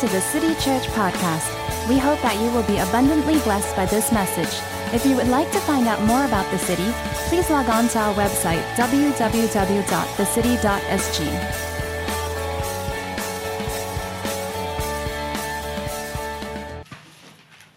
[0.00, 1.48] To the City Church Podcast.
[1.88, 4.60] We hope that you will be abundantly blessed by this message.
[4.94, 6.92] If you would like to find out more about the city,
[7.28, 9.22] please log on to our website, www.thecity.sg.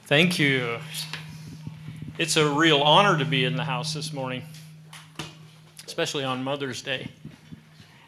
[0.03, 0.77] Thank you.
[2.17, 4.43] It's a real honor to be in the house this morning,
[5.87, 7.09] especially on Mother's Day.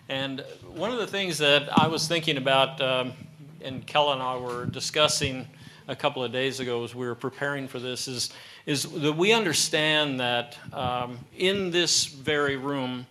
[0.10, 0.44] And
[0.76, 3.14] one of the things that I was thinking about um,
[3.64, 5.48] and Kel and I were discussing
[5.88, 8.30] a couple of days ago as we were preparing for this is,
[8.66, 13.06] is that we understand that um, in this very room,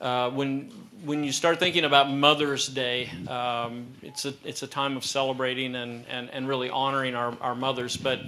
[0.00, 0.70] uh, when,
[1.04, 5.74] when you start thinking about Mother's Day, um, it's, a, it's a time of celebrating
[5.76, 7.96] and, and, and really honoring our, our mothers.
[7.96, 8.20] But,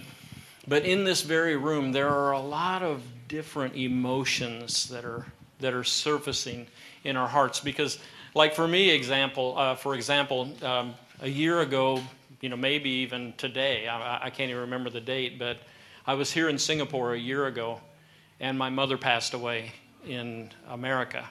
[0.68, 5.26] but in this very room, there are a lot of different emotions that are,
[5.60, 6.66] that are surfacing
[7.04, 7.98] in our hearts because
[8.34, 12.00] like for me example uh, for example um, a year ago,
[12.40, 15.58] you know, maybe even today, I, I can't even remember the date, but
[16.04, 17.80] I was here in Singapore a year ago,
[18.40, 19.70] and my mother passed away
[20.06, 21.24] in America.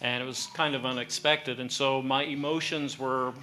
[0.00, 3.34] And it was kind of unexpected, and so my emotions were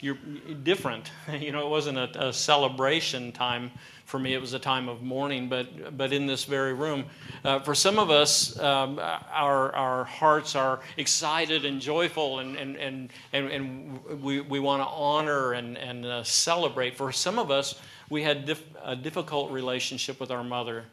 [0.00, 0.18] you're
[0.62, 1.10] different.
[1.32, 3.70] You know, it wasn't a, a, celebration time
[4.12, 4.34] for me.
[4.34, 5.48] It was a time of mourning.
[5.48, 7.06] But but in this very room,
[7.44, 12.76] uh, for some of us, um, our our hearts are excited and joyful, and and
[12.76, 16.94] and and, and we we want to honor and and uh, celebrate.
[16.94, 20.84] For some of us, we had dif- a difficult relationship with our mother,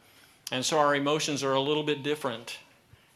[0.54, 2.58] and so our emotions are a little bit different,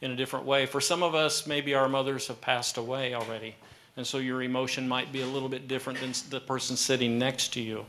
[0.01, 0.65] in a different way.
[0.65, 3.55] For some of us, maybe our mothers have passed away already.
[3.95, 7.53] And so your emotion might be a little bit different than the person sitting next
[7.53, 7.85] to you.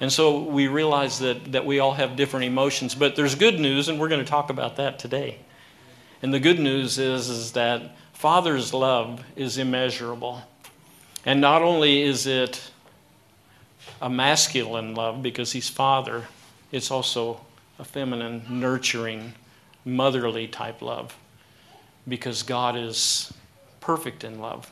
[0.00, 2.94] And so we realize that, that we all have different emotions.
[2.94, 5.38] But there's good news, and we're going to talk about that today.
[6.22, 10.42] And the good news is, is that Father's love is immeasurable.
[11.24, 12.70] And not only is it
[14.00, 16.26] a masculine love because he's Father,
[16.72, 17.40] it's also
[17.78, 19.34] a feminine, nurturing,
[19.84, 21.16] motherly type love
[22.08, 23.32] because God is
[23.80, 24.70] perfect in love.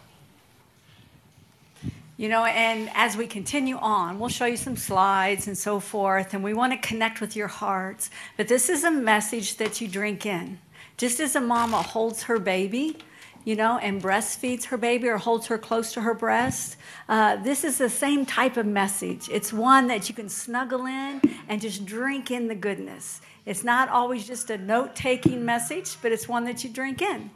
[2.18, 6.34] You know, and as we continue on, we'll show you some slides and so forth,
[6.34, 8.10] and we want to connect with your hearts.
[8.36, 10.58] But this is a message that you drink in.
[10.96, 12.96] Just as a mama holds her baby,
[13.44, 16.76] you know, and breastfeeds her baby or holds her close to her breast,
[17.08, 19.28] uh, this is the same type of message.
[19.30, 23.20] It's one that you can snuggle in and just drink in the goodness.
[23.48, 27.30] It's not always just a note taking message, but it's one that you drink in.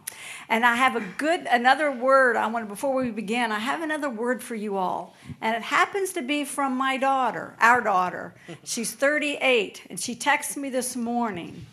[0.46, 4.10] And I have a good, another word I want, before we begin, I have another
[4.10, 5.16] word for you all.
[5.40, 8.34] And it happens to be from my daughter, our daughter.
[8.62, 11.64] She's 38, and she texted me this morning.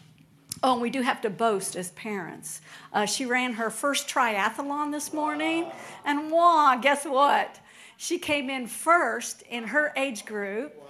[0.64, 2.62] Oh, and we do have to boast as parents.
[2.94, 5.70] Uh, she ran her first triathlon this morning,
[6.06, 7.60] and wow, guess what?
[7.98, 10.82] She came in first in her age group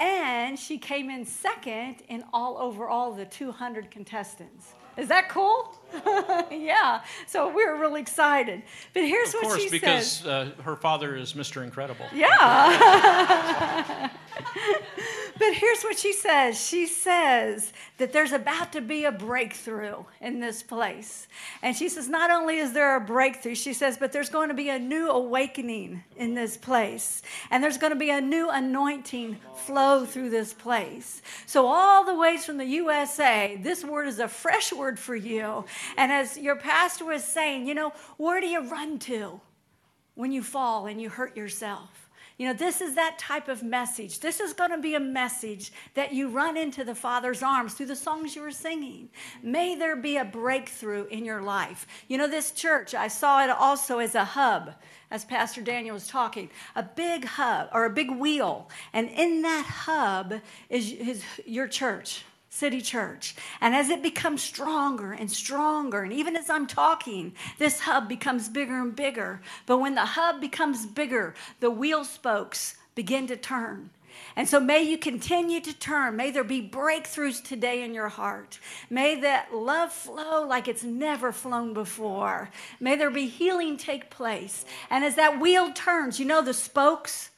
[0.00, 4.74] and she came in second in all over all the 200 contestants.
[4.96, 5.78] Is that cool?
[6.50, 7.02] yeah.
[7.26, 8.62] So we are really excited.
[8.92, 10.22] But here's of what course, she because, says.
[10.22, 11.62] Because uh, her father is Mr.
[11.62, 12.06] Incredible.
[12.12, 14.10] Yeah.
[15.40, 16.60] but here's what she says.
[16.60, 21.26] She says that there's about to be a breakthrough in this place.
[21.62, 24.54] And she says, not only is there a breakthrough, she says, but there's going to
[24.54, 27.22] be a new awakening in this place.
[27.50, 31.22] And there's going to be a new anointing flow through this place.
[31.46, 35.64] So, all the ways from the USA, this word is a fresh word for you.
[35.96, 39.40] And as your pastor was saying, you know, where do you run to
[40.16, 41.99] when you fall and you hurt yourself?
[42.40, 44.20] You know, this is that type of message.
[44.20, 47.88] This is going to be a message that you run into the Father's arms through
[47.88, 49.10] the songs you were singing.
[49.42, 51.86] May there be a breakthrough in your life.
[52.08, 54.72] You know, this church, I saw it also as a hub,
[55.10, 58.70] as Pastor Daniel was talking, a big hub or a big wheel.
[58.94, 60.40] And in that hub
[60.70, 62.24] is, is your church.
[62.50, 63.34] City Church.
[63.60, 68.48] And as it becomes stronger and stronger, and even as I'm talking, this hub becomes
[68.48, 69.40] bigger and bigger.
[69.66, 73.90] But when the hub becomes bigger, the wheel spokes begin to turn.
[74.34, 76.16] And so may you continue to turn.
[76.16, 78.58] May there be breakthroughs today in your heart.
[78.90, 82.50] May that love flow like it's never flown before.
[82.80, 84.64] May there be healing take place.
[84.90, 87.30] And as that wheel turns, you know the spokes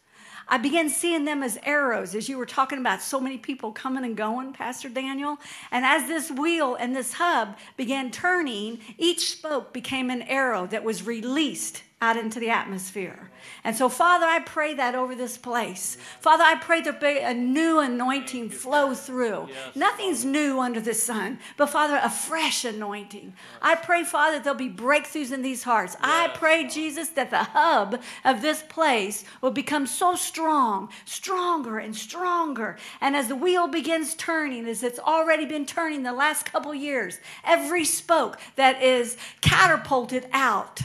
[0.53, 4.05] I began seeing them as arrows, as you were talking about so many people coming
[4.05, 5.39] and going, Pastor Daniel.
[5.71, 10.85] And as this wheel and this hub began turning, each spoke became an arrow that
[10.85, 13.31] was released out into the atmosphere.
[13.63, 15.97] And so, Father, I pray that over this place.
[16.21, 19.47] Father, I pray that a new anointing flow through.
[19.49, 19.77] Yes.
[19.77, 23.35] Nothing's new under the sun, but Father, a fresh anointing.
[23.61, 25.95] I pray, Father, there'll be breakthroughs in these hearts.
[25.95, 26.03] Yes.
[26.03, 31.95] I pray, Jesus, that the hub of this place will become so strong, stronger and
[31.95, 32.79] stronger.
[33.01, 37.21] And as the wheel begins turning, as it's already been turning the last couple years,
[37.45, 40.81] every spoke that is catapulted out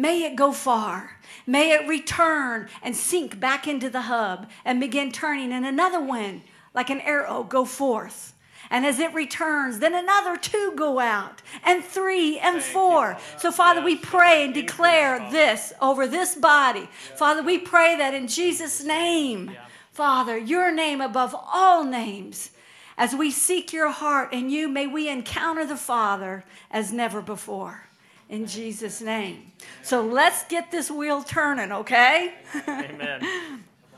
[0.00, 1.18] May it go far.
[1.46, 6.40] May it return and sink back into the hub and begin turning, and another one,
[6.72, 8.32] like an arrow, go forth.
[8.70, 13.18] And as it returns, then another two go out, and three and four.
[13.36, 16.88] So, Father, we pray and declare this over this body.
[17.16, 19.50] Father, we pray that in Jesus' name,
[19.92, 22.52] Father, your name above all names,
[22.96, 27.89] as we seek your heart and you, may we encounter the Father as never before
[28.30, 29.52] in Jesus' name.
[29.82, 32.34] So let's get this wheel turning, okay?
[32.66, 33.26] Amen.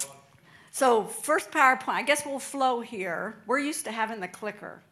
[0.72, 3.36] so, first PowerPoint, I guess we'll flow here.
[3.46, 4.82] We're used to having the clicker.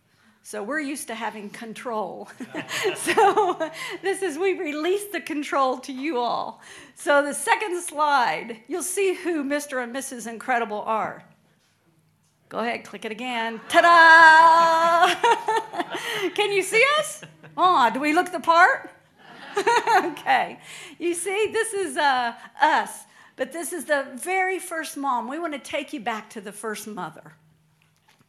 [0.43, 2.29] So we're used to having control.
[2.97, 3.71] so
[4.03, 6.61] this is we release the control to you all.
[6.95, 9.83] So the second slide, you'll see who Mr.
[9.83, 10.27] and Mrs.
[10.27, 11.25] Incredible are.
[12.49, 13.61] Go ahead, click it again.
[13.69, 15.15] Ta-da!
[16.31, 17.23] Can you see us?
[17.57, 18.91] Oh, do we look the part?
[20.05, 20.59] okay.
[20.99, 23.05] You see, this is uh, us,
[23.37, 25.29] but this is the very first mom.
[25.29, 27.35] We want to take you back to the first mother.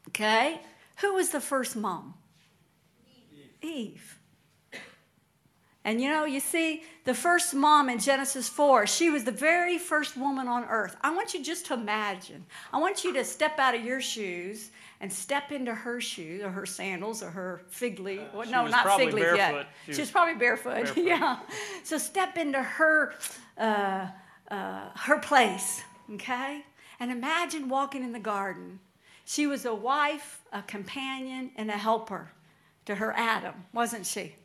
[0.09, 0.61] Okay?
[0.97, 2.15] Who was the first mom?
[3.61, 3.69] Eve.
[3.69, 4.17] Eve.
[5.83, 9.79] And you know, you see, the first mom in Genesis 4, she was the very
[9.79, 10.95] first woman on earth.
[11.01, 12.45] I want you just to imagine.
[12.71, 14.69] I want you to step out of your shoes
[15.01, 18.21] and step into her shoes or her sandals or her fig leaf.
[18.33, 19.67] Uh, no, not fig leaf yet.
[19.87, 20.75] She, she was probably barefoot.
[20.75, 21.03] barefoot.
[21.03, 21.39] yeah.
[21.83, 23.15] So step into her
[23.57, 24.07] uh,
[24.49, 25.81] uh, her place,
[26.13, 26.63] okay?
[26.99, 28.79] And imagine walking in the garden.
[29.25, 32.31] She was a wife, a companion, and a helper
[32.85, 34.35] to her Adam, wasn't she?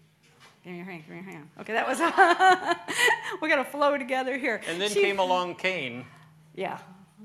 [0.65, 1.51] Give me your hand, give me your hand.
[1.61, 2.01] Okay, that was,
[3.43, 4.61] we're to flow together here.
[4.69, 6.07] And then she, came along Cain.
[6.55, 6.79] Yeah,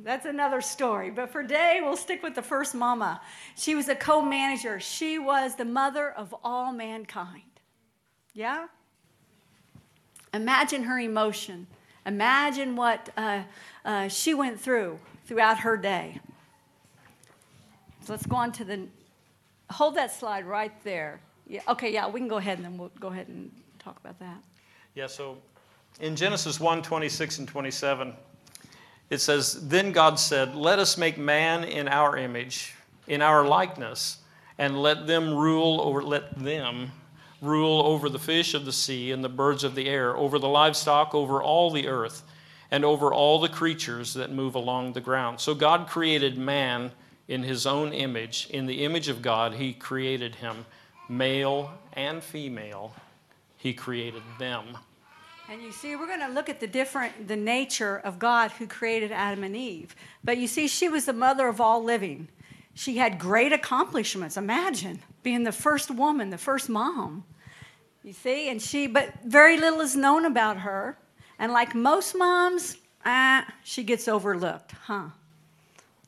[0.04, 1.12] that's another story.
[1.12, 3.22] But for today, we'll stick with the first mama.
[3.56, 7.44] She was a co manager, she was the mother of all mankind.
[8.34, 8.68] Yeah?
[10.34, 11.68] Imagine her emotion.
[12.06, 13.44] Imagine what uh,
[13.86, 16.20] uh, she went through throughout her day.
[18.02, 18.88] So let's go on to the.
[19.70, 21.20] Hold that slide right there.
[21.48, 24.20] Yeah, okay, yeah, we can go ahead and then we'll go ahead and talk about
[24.20, 24.42] that.
[24.96, 25.38] Yeah, so
[26.00, 28.14] in Genesis 1 26 and 27,
[29.12, 32.74] it says, Then God said, Let us make man in our image,
[33.08, 34.18] in our likeness,
[34.58, 36.92] and let them rule over, let them
[37.42, 40.48] rule over the fish of the sea and the birds of the air, over the
[40.48, 42.24] livestock, over all the earth,
[42.72, 45.42] and over all the creatures that move along the ground.
[45.42, 46.92] So God created man
[47.28, 48.48] in his own image.
[48.50, 50.66] In the image of God, he created him,
[51.10, 52.94] male and female,
[53.58, 54.78] he created them.
[55.52, 58.66] And you see, we're going to look at the different, the nature of God who
[58.66, 59.98] created Adam and Eve.
[60.24, 62.30] But you see, she was the mother of all living.
[62.74, 64.38] She had great accomplishments.
[64.38, 67.26] Imagine being the first woman, the first mom.
[68.02, 70.98] You see, and she, but very little is known about her.
[71.38, 75.10] And like most moms, ah, she gets overlooked, huh?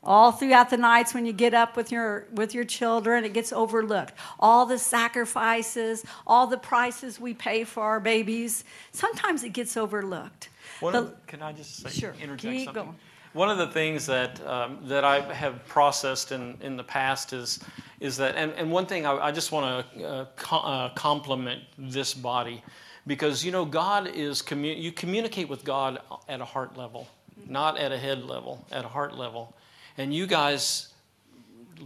[0.04, 3.52] All throughout the nights when you get up with your with your children it gets
[3.52, 4.12] overlooked.
[4.38, 10.48] All the sacrifices all the prices we pay for our babies sometimes it gets overlooked.
[10.80, 12.84] The, can i just say, sure, interject keep something?
[12.84, 12.96] going.
[13.32, 17.60] one of the things that um, that i have processed in in the past is
[18.00, 21.62] is that and, and one thing i, I just want to uh, co- uh, compliment
[21.78, 22.62] this body
[23.06, 27.08] because you know god is commu- you communicate with god at a heart level
[27.48, 29.54] not at a head level at a heart level
[29.98, 30.88] and you guys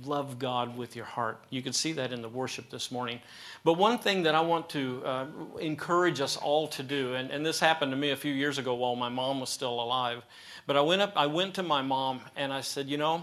[0.04, 1.40] love God with your heart.
[1.50, 3.20] You can see that in the worship this morning.
[3.64, 5.26] But one thing that I want to uh,
[5.60, 8.74] encourage us all to do, and, and this happened to me a few years ago
[8.74, 10.22] while my mom was still alive.
[10.66, 13.22] But I went up, I went to my mom and I said, you know,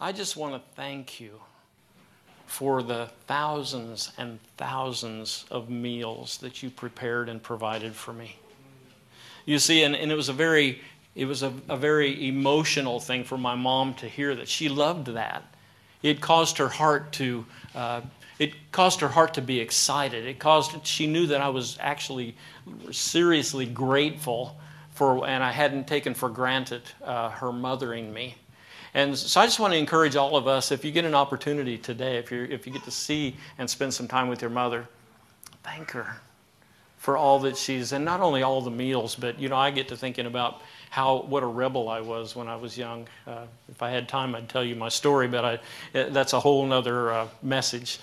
[0.00, 1.40] I just want to thank you
[2.46, 8.36] for the thousands and thousands of meals that you prepared and provided for me.
[9.46, 10.80] You see, and, and it was a very
[11.16, 14.48] it was a, a very emotional thing for my mom to hear that.
[14.48, 15.42] She loved that.
[16.02, 17.46] It caused her heart to.
[17.74, 18.02] Uh,
[18.38, 20.26] it caused her heart to be excited.
[20.26, 22.36] It caused she knew that I was actually
[22.90, 28.34] seriously grateful for, and I hadn't taken for granted uh, her mothering me.
[28.92, 31.78] And so I just want to encourage all of us, if you get an opportunity
[31.78, 34.86] today, if you if you get to see and spend some time with your mother,
[35.62, 36.16] thank her,
[36.98, 39.88] for all that she's, and not only all the meals, but you know, I get
[39.88, 43.06] to thinking about how what a rebel I was when I was young.
[43.26, 45.58] Uh, if I had time, I'd tell you my story, but I,
[45.94, 47.98] eh, that's a whole other uh, message.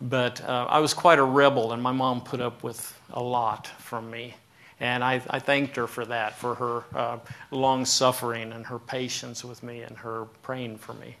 [0.00, 3.66] But uh, I was quite a rebel, and my mom put up with a lot
[3.66, 4.34] from me.
[4.80, 7.18] And I, I thanked her for that, for her uh,
[7.50, 11.16] long suffering and her patience with me and her praying for me.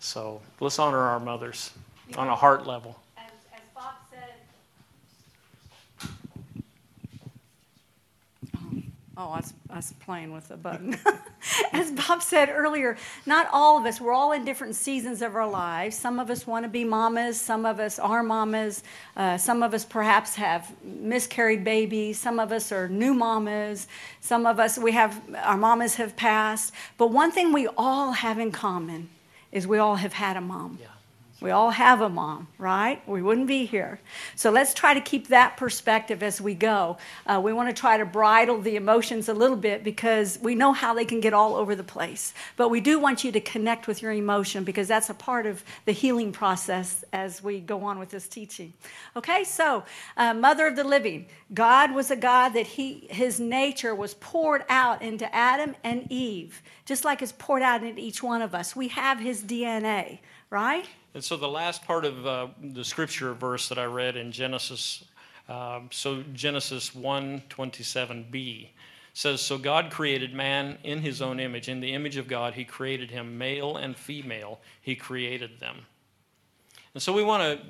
[0.00, 1.70] So let's honor our mothers
[2.16, 3.00] on a heart level.
[3.16, 4.34] As, as Bob said,
[9.22, 10.98] Oh, I was, playing with the button.
[11.72, 15.48] As Bob said earlier, not all of us, we're all in different seasons of our
[15.48, 15.96] lives.
[15.96, 18.82] Some of us want to be mamas, some of us are mamas,
[19.16, 23.86] uh, some of us perhaps have miscarried babies, some of us are new mamas,
[24.20, 26.72] some of us, we have, our mamas have passed.
[26.98, 29.08] But one thing we all have in common
[29.52, 30.78] is we all have had a mom.
[30.80, 30.88] Yeah.
[31.42, 33.06] We all have a mom, right?
[33.08, 33.98] We wouldn't be here.
[34.36, 36.98] So let's try to keep that perspective as we go.
[37.26, 40.72] Uh, we want to try to bridle the emotions a little bit because we know
[40.72, 42.32] how they can get all over the place.
[42.56, 45.64] But we do want you to connect with your emotion because that's a part of
[45.84, 48.72] the healing process as we go on with this teaching.
[49.16, 49.82] Okay, so
[50.16, 54.64] uh, Mother of the Living, God was a God that he, his nature was poured
[54.68, 58.76] out into Adam and Eve, just like it's poured out into each one of us.
[58.76, 60.20] We have his DNA,
[60.52, 60.86] right?
[61.14, 65.04] And so the last part of uh, the scripture verse that I read in Genesis,
[65.48, 68.68] um, so Genesis 1 27b
[69.14, 71.68] says, So God created man in his own image.
[71.68, 75.86] In the image of God, he created him, male and female, he created them.
[76.94, 77.66] And so we want to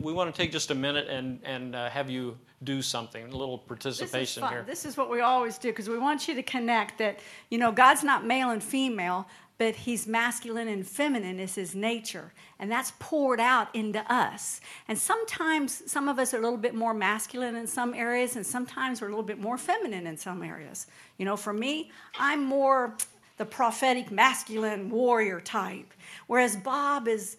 [0.00, 3.36] we want to take just a minute and and uh, have you do something, a
[3.36, 4.64] little participation this here.
[4.66, 7.70] This is what we always do because we want you to connect that you know
[7.70, 12.92] God's not male and female, but He's masculine and feminine is His nature, and that's
[12.98, 14.60] poured out into us.
[14.88, 18.46] And sometimes some of us are a little bit more masculine in some areas, and
[18.46, 20.86] sometimes we're a little bit more feminine in some areas.
[21.18, 22.96] You know, for me, I'm more
[23.36, 25.92] the prophetic masculine warrior type,
[26.26, 27.36] whereas Bob is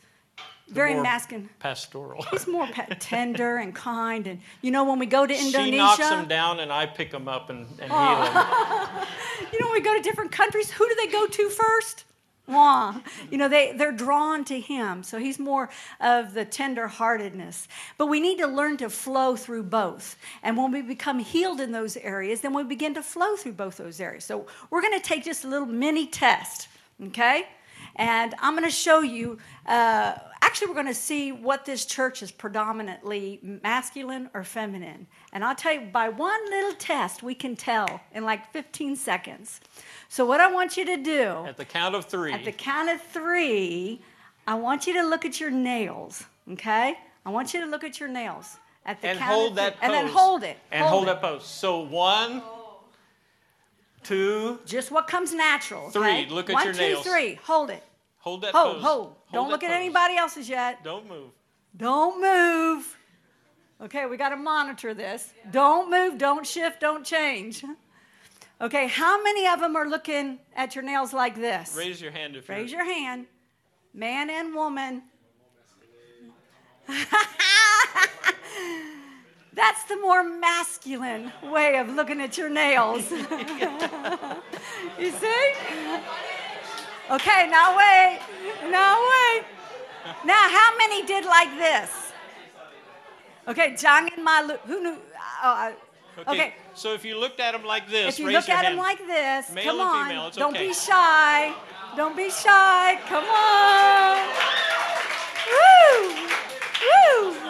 [0.67, 1.49] very masculine.
[1.59, 2.23] Pastoral.
[2.31, 2.67] He's more
[2.99, 6.59] tender and kind, and you know when we go to Indonesia, She knocks them down
[6.59, 8.31] and I pick them up and, and heal them.
[8.35, 9.07] Oh.
[9.53, 12.05] you know when we go to different countries, who do they go to first?
[12.47, 13.01] Wah.
[13.31, 15.01] You know, they, they're drawn to him.
[15.01, 15.69] So he's more
[15.99, 17.67] of the tender-heartedness.
[17.97, 20.15] But we need to learn to flow through both.
[20.43, 23.77] And when we become healed in those areas, then we begin to flow through both
[23.77, 24.25] those areas.
[24.25, 26.67] So we're going to take just a little mini test,
[27.07, 27.47] okay?
[27.95, 32.21] And I'm going to show you, uh, actually, we're going to see what this church
[32.21, 35.07] is predominantly masculine or feminine.
[35.31, 39.61] And I'll tell you, by one little test, we can tell in like 15 seconds.
[40.09, 42.33] So, what I want you to do At the count of three.
[42.33, 44.01] at the count of three,
[44.47, 46.97] I want you to look at your nails, okay?
[47.25, 48.57] I want you to look at your nails.
[48.85, 49.79] At the and count hold of that pose.
[49.81, 50.57] And then hold it.
[50.71, 51.05] And hold, it.
[51.07, 51.45] that pose.
[51.45, 52.43] So one,
[54.05, 55.87] two, Just what comes natural.
[55.87, 56.25] okay?
[56.25, 56.33] Three.
[56.33, 57.05] Look at One, your two, nails.
[57.05, 57.35] three.
[57.43, 57.83] Hold it.
[58.19, 58.83] hold that Hold, pose.
[58.83, 59.03] hold.
[59.05, 60.83] hold Don't look at anybody else's yet.
[60.83, 61.31] Don't move.
[61.75, 62.97] Don't move.
[63.81, 65.33] Okay, we got to monitor this.
[65.51, 67.63] Don't move, don't shift, don't change.
[68.61, 71.75] Okay, how many of them are looking at your nails like this?
[71.77, 72.83] Raise your hand if Raise you're.
[72.85, 73.25] your hand.
[73.93, 75.03] Man and woman.
[79.55, 83.09] That's the more masculine way of looking at your nails.
[84.99, 85.53] you see?
[87.09, 88.19] Okay, now wait.
[88.69, 89.43] Now wait.
[90.25, 91.89] Now, how many did like this?
[93.47, 94.57] Okay, Jang and Malu.
[94.65, 94.97] Who knew?
[95.43, 95.75] Oh, I-
[96.17, 96.31] Okay.
[96.31, 96.53] okay.
[96.75, 98.75] So if you looked at them like this, If you raise look your at hand.
[98.75, 100.07] him like this, Male come on.
[100.07, 100.67] female, it's Don't okay.
[100.67, 101.53] be shy.
[101.97, 102.97] Don't be shy.
[103.09, 104.17] Come on.
[105.51, 106.15] Woo!
[106.87, 107.44] Woo!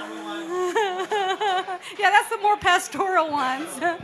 [2.00, 3.70] yeah, that's the more pastoral ones.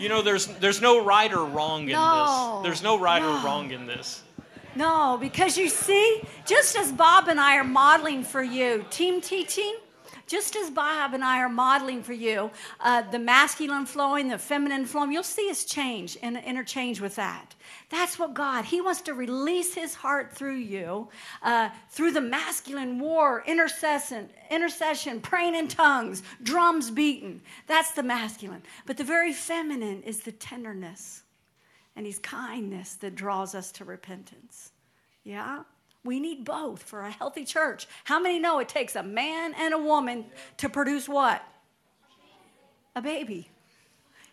[0.00, 2.60] You know, there's there's no right or wrong in No.
[2.62, 2.68] this.
[2.68, 3.30] There's no right No.
[3.40, 4.22] or wrong in this.
[4.76, 9.74] no, because you see, just as Bob and I are modeling for you, team teaching,
[10.28, 14.86] just as Bob and I are modeling for you, uh, the masculine flowing, the feminine
[14.86, 17.56] flowing, you'll see us change and interchange with that.
[17.90, 21.08] That's what God, He wants to release His heart through you,
[21.42, 27.40] uh, through the masculine war, intercession, intercession, praying in tongues, drums beating.
[27.66, 28.62] That's the masculine.
[28.84, 31.22] But the very feminine is the tenderness
[31.96, 34.72] and His kindness that draws us to repentance.
[35.24, 35.62] Yeah?
[36.04, 37.86] We need both for a healthy church.
[38.04, 40.26] How many know it takes a man and a woman
[40.58, 41.42] to produce what?
[42.94, 43.48] A baby.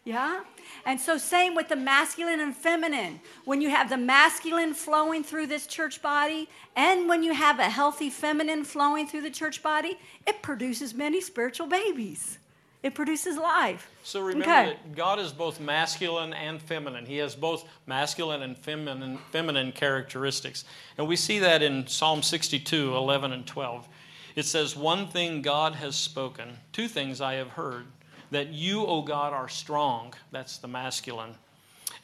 [0.06, 0.42] Yeah?
[0.86, 3.20] And so, same with the masculine and feminine.
[3.44, 7.70] When you have the masculine flowing through this church body, and when you have a
[7.70, 9.98] healthy feminine flowing through the church body,
[10.28, 12.38] it produces many spiritual babies.
[12.84, 13.90] it produces life.
[14.04, 14.66] So remember Okay.
[14.68, 17.08] that God is both masculine and feminine.
[17.08, 20.66] He has both masculine and feminine, feminine characteristics.
[21.00, 23.88] And we see that in Psalm 62, 11 and 12.
[24.36, 27.88] It says, One thing God has spoken, two things I have heard,
[28.36, 31.36] that you, O God, are strong, that's the masculine,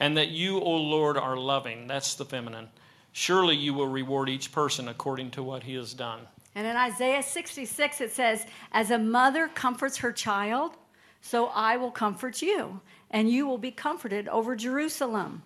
[0.00, 2.68] and that you, O Lord, are loving, that's the feminine.
[3.12, 6.20] Surely you will reward each person according to what he has done.
[6.54, 10.72] And in Isaiah 66, it says, As a mother comforts her child,
[11.20, 15.42] so I will comfort you, and you will be comforted over Jerusalem.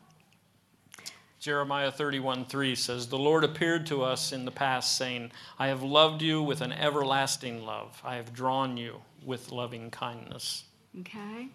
[1.40, 5.82] Jeremiah 31 3 says, The Lord appeared to us in the past, saying, I have
[5.82, 8.00] loved you with an everlasting love.
[8.04, 10.62] I have drawn you with loving kindness.
[11.00, 11.48] Okay?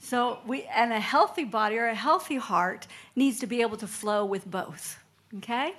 [0.00, 3.86] So we and a healthy body or a healthy heart needs to be able to
[3.86, 4.98] flow with both.
[5.38, 5.74] Okay?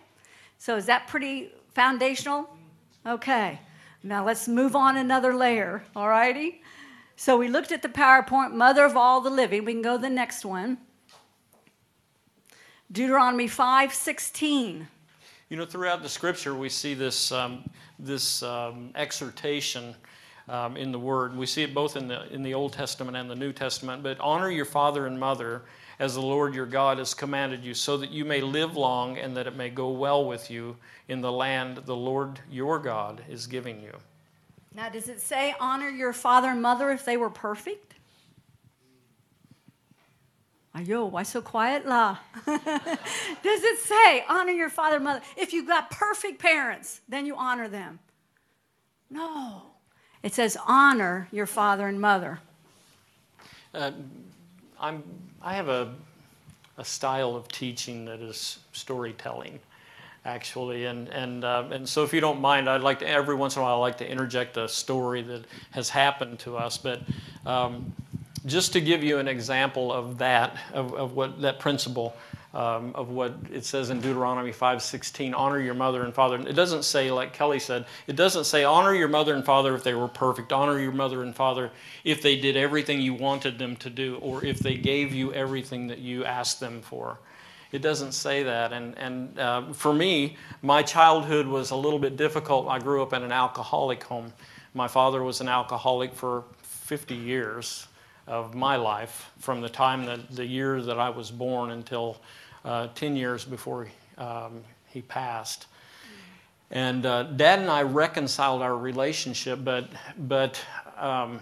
[0.57, 2.49] So is that pretty foundational?
[3.05, 3.59] Okay.
[4.03, 6.61] Now let's move on another layer, all righty?
[7.15, 9.65] So we looked at the PowerPoint, mother of all the living.
[9.65, 10.77] We can go to the next one.
[12.91, 14.87] Deuteronomy 5:16.
[15.49, 19.95] You know, throughout the scripture, we see this, um, this um, exhortation
[20.49, 21.35] um, in the Word.
[21.37, 24.03] We see it both in the, in the Old Testament and the New Testament.
[24.03, 25.61] But honor your father and mother
[25.99, 29.35] as the Lord your God has commanded you, so that you may live long and
[29.35, 30.77] that it may go well with you
[31.09, 33.91] in the land the Lord your God is giving you.
[34.73, 37.95] Now, does it say honor your father and mother if they were perfect?
[40.75, 42.17] Ayo, why so quiet, la?
[42.45, 42.57] does
[43.63, 45.21] it say honor your father and mother?
[45.35, 47.99] If you've got perfect parents, then you honor them.
[49.09, 49.63] No.
[50.21, 52.39] It says honor your father and mother.
[53.73, 53.91] Uh,
[54.79, 55.03] I'm,
[55.41, 55.93] I have a,
[56.77, 59.59] a style of teaching that is storytelling,
[60.25, 63.55] actually, and and uh, and so if you don't mind, I'd like to every once
[63.55, 67.01] in a while I like to interject a story that has happened to us, but.
[67.45, 67.93] Um,
[68.45, 72.15] just to give you an example of that, of, of what that principle,
[72.53, 76.39] um, of what it says in Deuteronomy 5:16, honor your mother and father.
[76.39, 79.83] It doesn't say, like Kelly said, it doesn't say honor your mother and father if
[79.83, 80.51] they were perfect.
[80.51, 81.71] Honor your mother and father
[82.03, 85.87] if they did everything you wanted them to do, or if they gave you everything
[85.87, 87.19] that you asked them for.
[87.71, 88.73] It doesn't say that.
[88.73, 92.67] And, and uh, for me, my childhood was a little bit difficult.
[92.67, 94.33] I grew up in an alcoholic home.
[94.73, 97.87] My father was an alcoholic for 50 years
[98.29, 102.21] of my life, from the time that the year that I was born until
[102.63, 103.87] uh, 10 years before
[104.19, 105.65] um, he passed.
[106.69, 110.63] And uh, Dad and I reconciled our relationship, but, but
[110.97, 111.41] um,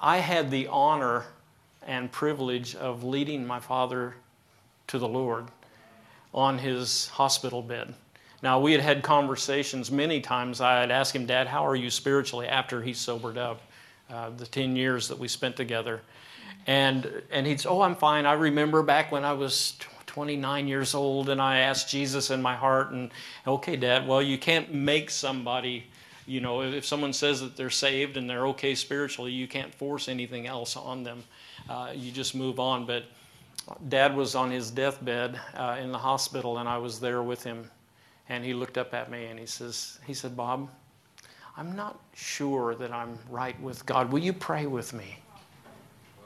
[0.00, 1.24] I had the honor
[1.86, 4.16] and privilege of leading my father
[4.88, 5.46] to the Lord
[6.34, 7.94] on his hospital bed.
[8.42, 10.60] Now, we had had conversations many times.
[10.60, 13.62] I had asked him, Dad, how are you spiritually after he sobered up?
[14.12, 16.02] Uh, the 10 years that we spent together.
[16.66, 18.26] And, and he'd say, Oh, I'm fine.
[18.26, 22.54] I remember back when I was 29 years old and I asked Jesus in my
[22.54, 22.90] heart.
[22.90, 23.10] And,
[23.46, 25.86] okay, Dad, well, you can't make somebody,
[26.26, 30.10] you know, if someone says that they're saved and they're okay spiritually, you can't force
[30.10, 31.24] anything else on them.
[31.66, 32.84] Uh, you just move on.
[32.84, 33.04] But
[33.88, 37.70] Dad was on his deathbed uh, in the hospital, and I was there with him.
[38.28, 40.68] And he looked up at me and he says, he said, Bob,
[41.56, 44.10] I'm not sure that I'm right with God.
[44.10, 45.18] Will you pray with me?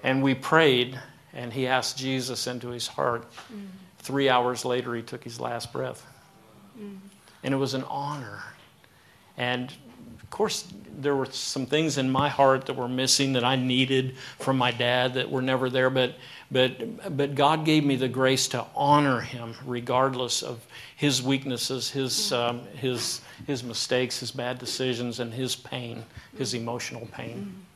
[0.03, 1.01] And we prayed,
[1.33, 3.31] and he asked Jesus into his heart.
[3.53, 3.67] Mm.
[3.99, 6.07] Three hours later, he took his last breath.
[6.81, 6.99] Mm.
[7.43, 8.41] And it was an honor.
[9.37, 9.73] And
[10.23, 14.17] of course, there were some things in my heart that were missing that I needed
[14.39, 15.91] from my dad that were never there.
[15.91, 16.15] But,
[16.51, 20.65] but, but God gave me the grace to honor him regardless of
[20.97, 26.05] his weaknesses, his, um, his, his mistakes, his bad decisions, and his pain,
[26.39, 27.67] his emotional pain.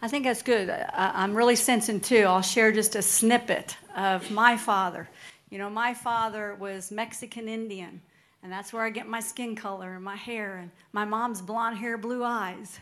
[0.00, 0.70] I think that's good.
[0.70, 2.24] I, I'm really sensing too.
[2.26, 5.08] I'll share just a snippet of my father.
[5.50, 8.00] You know, my father was Mexican Indian,
[8.42, 10.58] and that's where I get my skin color and my hair.
[10.58, 12.78] And my mom's blonde hair, blue eyes.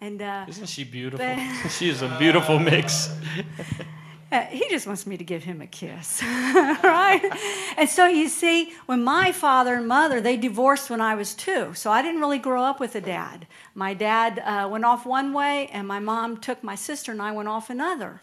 [0.00, 1.26] And uh, isn't she beautiful?
[1.70, 3.08] she is a beautiful mix.
[4.32, 7.20] Uh, he just wants me to give him a kiss, right?
[7.76, 11.74] And so you see, when my father and mother, they divorced when I was two.
[11.74, 13.48] So I didn't really grow up with a dad.
[13.74, 17.32] My dad uh, went off one way, and my mom took my sister, and I
[17.32, 18.22] went off another.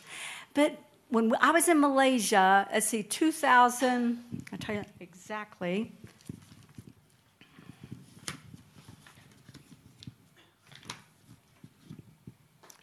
[0.54, 0.78] But
[1.10, 5.92] when I was in Malaysia, let's see, 2000, I'll tell you exactly.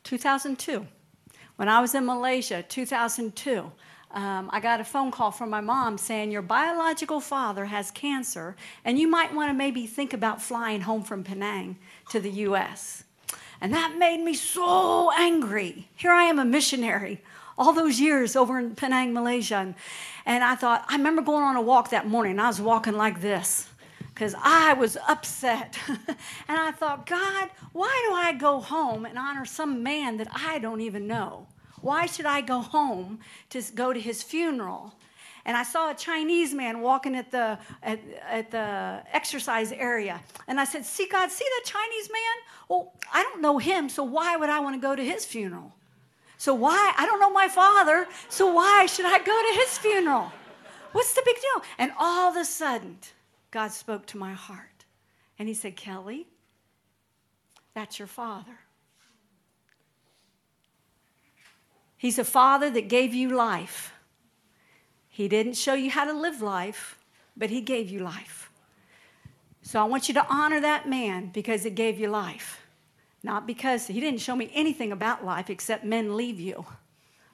[0.03, 0.87] Two thousand two.
[1.57, 3.71] When I was in Malaysia, 2002,
[4.11, 8.57] um, I got a phone call from my mom saying, Your biological father has cancer,
[8.85, 11.77] and you might want to maybe think about flying home from Penang
[12.11, 13.05] to the U.S.
[13.61, 15.89] And that made me so angry.
[15.95, 17.23] Here I am, a missionary,
[17.57, 19.57] all those years over in Penang, Malaysia.
[19.57, 19.75] And,
[20.27, 23.21] and I thought, I remember going on a walk that morning, I was walking like
[23.21, 23.69] this
[24.15, 25.77] because I was upset.
[25.89, 26.07] and
[26.49, 30.81] I thought, God, why do I go home and honor some man that I don't
[30.81, 31.49] even know?
[31.81, 33.19] Why should I go home
[33.51, 34.95] to go to his funeral?
[35.45, 38.01] And I saw a Chinese man walking at the, at,
[38.31, 40.21] at the exercise area.
[40.47, 42.69] And I said, See, God, see that Chinese man?
[42.69, 45.75] Well, I don't know him, so why would I want to go to his funeral?
[46.39, 46.95] So why?
[46.97, 50.33] I don't know my father, so why should I go to his funeral?
[50.93, 51.65] What's the big deal?
[51.79, 52.99] And all of a sudden,
[53.55, 54.85] God spoke to my heart.
[55.39, 56.27] And he said, Kelly,
[57.73, 58.59] that's your father.
[61.97, 63.93] He's a father that gave you life.
[65.09, 66.99] He didn't show you how to live life,
[67.37, 68.51] but he gave you life.
[69.63, 72.67] So I want you to honor that man because it gave you life.
[73.23, 76.67] Not because he didn't show me anything about life except men leave you,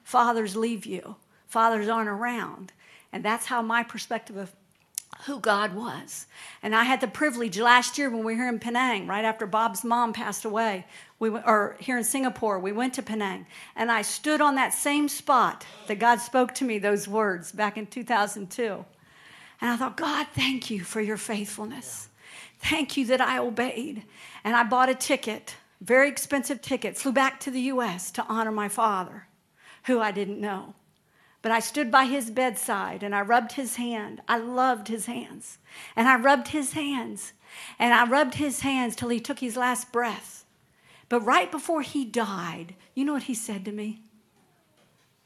[0.03, 1.15] fathers leave you,
[1.47, 2.73] fathers aren't around.
[3.11, 4.55] And that's how my perspective of
[5.25, 6.25] who God was.
[6.63, 9.45] And I had the privilege last year when we were here in Penang, right after
[9.45, 10.85] Bob's mom passed away,
[11.19, 13.45] we went, or here in Singapore, we went to Penang.
[13.75, 17.77] And I stood on that same spot that God spoke to me those words back
[17.77, 18.85] in 2002.
[19.61, 22.09] And I thought, God, thank you for your faithfulness.
[22.59, 24.03] Thank you that I obeyed.
[24.43, 28.09] And I bought a ticket, very expensive ticket, flew back to the U.S.
[28.11, 29.27] to honor my father,
[29.83, 30.73] who I didn't know.
[31.41, 34.21] But I stood by his bedside and I rubbed his hand.
[34.27, 35.57] I loved his hands.
[35.95, 37.33] And I rubbed his hands.
[37.79, 40.45] And I rubbed his hands till he took his last breath.
[41.09, 44.03] But right before he died, you know what he said to me?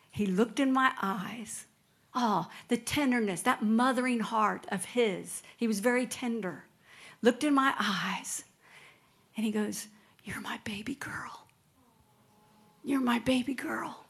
[0.10, 1.66] He looked in my eyes.
[2.16, 5.44] Oh, the tenderness, that mothering heart of his.
[5.58, 6.64] He was very tender.
[7.22, 8.46] Looked in my eyes.
[9.36, 9.88] And he goes,
[10.24, 11.46] You're my baby girl.
[12.84, 14.06] You're my baby girl.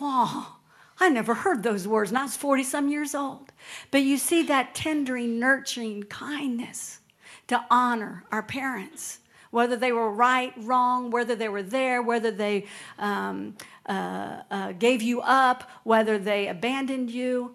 [0.00, 0.56] Oh,
[1.04, 3.52] I never heard those words, and I was 40 some years old.
[3.90, 7.00] But you see that tendering, nurturing kindness
[7.48, 9.18] to honor our parents,
[9.50, 12.64] whether they were right, wrong, whether they were there, whether they
[12.98, 17.54] um, uh, uh, gave you up, whether they abandoned you.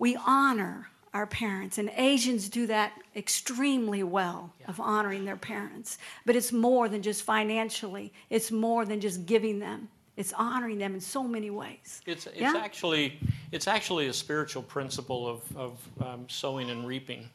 [0.00, 4.66] We honor our parents, and Asians do that extremely well yeah.
[4.66, 5.98] of honoring their parents.
[6.26, 9.90] But it's more than just financially, it's more than just giving them.
[10.16, 12.00] It's honoring them in so many ways.
[12.06, 12.54] It's, it's yeah?
[12.56, 13.18] actually
[13.50, 17.28] it's actually a spiritual principle of, of um, sowing and reaping.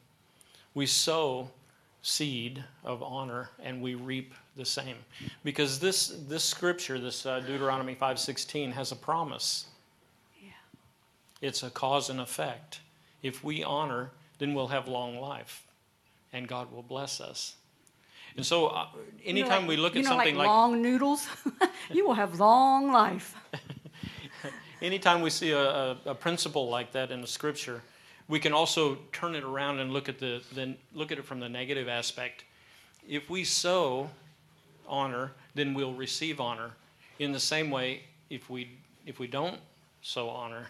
[0.74, 1.50] We sow
[2.02, 4.96] seed of honor and we reap the same
[5.44, 9.66] because this this scripture this uh, deuteronomy 5.16 has a promise
[10.42, 10.48] yeah.
[11.42, 12.80] it's a cause and effect
[13.22, 15.64] if we honor then we'll have long life
[16.32, 17.56] and god will bless us
[18.36, 18.86] and so, uh,
[19.24, 21.26] anytime you know, like, we look at know, something like, like long noodles,
[21.90, 23.34] you will have long life.
[24.82, 27.82] anytime we see a, a, a, principle like that in the scripture,
[28.28, 31.40] we can also turn it around and look at the then look at it from
[31.40, 32.44] the negative aspect.
[33.08, 34.10] If we sow
[34.86, 36.72] honor, then we'll receive honor.
[37.18, 39.58] In the same way, if we if we don't
[40.02, 40.68] sow honor,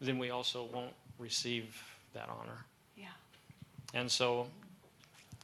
[0.00, 1.82] then we also won't receive
[2.14, 2.64] that honor.
[2.96, 3.08] Yeah.
[3.94, 4.46] And so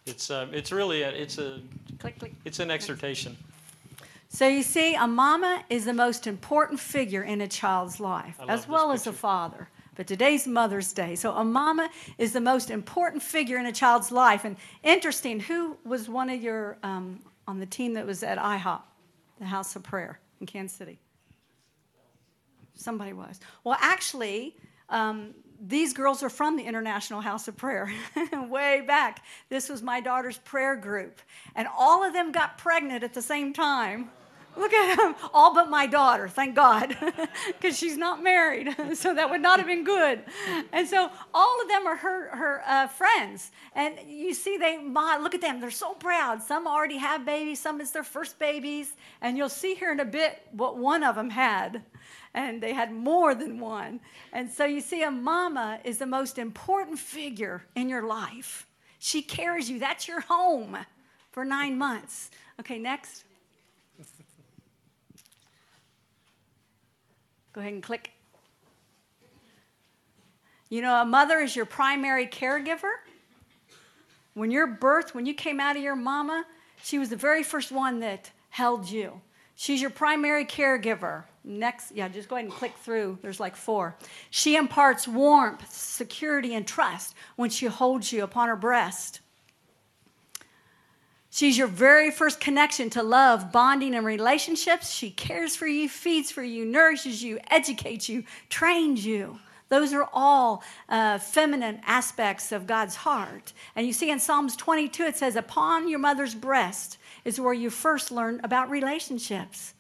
[0.06, 1.60] it's, uh, it's really a, it's a
[1.98, 2.32] click, click.
[2.44, 3.36] it's an exhortation.
[4.28, 8.68] So you see, a mama is the most important figure in a child's life, as
[8.68, 9.68] well as a father.
[9.94, 11.16] But today's Mother's Day.
[11.16, 11.88] So a mama
[12.18, 14.44] is the most important figure in a child's life.
[14.44, 18.82] And interesting, who was one of your um, on the team that was at IHOP,
[19.38, 20.98] the House of Prayer in Kansas City?
[22.74, 23.40] Somebody was.
[23.64, 24.54] Well, actually,
[24.90, 27.92] um, these girls are from the International House of Prayer,
[28.32, 29.24] way back.
[29.48, 31.20] This was my daughter's prayer group.
[31.54, 34.10] And all of them got pregnant at the same time.
[34.56, 36.96] Look at them, all but my daughter, thank God,
[37.46, 40.22] because she's not married, so that would not have been good.
[40.72, 43.50] And so all of them are her, her uh, friends.
[43.74, 46.42] And you see, they look at them, they're so proud.
[46.42, 48.94] Some already have babies, some it's their first babies.
[49.20, 51.82] And you'll see here in a bit what one of them had
[52.36, 53.98] and they had more than one.
[54.32, 58.66] And so you see, a mama is the most important figure in your life.
[58.98, 60.76] She carries you, that's your home
[61.32, 62.30] for nine months.
[62.60, 63.25] Okay, next.
[67.56, 68.10] Go ahead and click.
[70.68, 72.92] You know, a mother is your primary caregiver.
[74.34, 76.44] When your birth, when you came out of your mama,
[76.82, 79.22] she was the very first one that held you.
[79.54, 81.24] She's your primary caregiver.
[81.44, 83.20] Next, yeah, just go ahead and click through.
[83.22, 83.96] There's like four.
[84.28, 89.20] She imparts warmth, security, and trust when she holds you upon her breast.
[91.36, 94.90] She's your very first connection to love, bonding, and relationships.
[94.90, 99.38] She cares for you, feeds for you, nourishes you, educates you, trains you.
[99.68, 103.52] Those are all uh, feminine aspects of God's heart.
[103.74, 106.96] And you see in Psalms 22, it says, Upon your mother's breast
[107.26, 109.74] is where you first learn about relationships.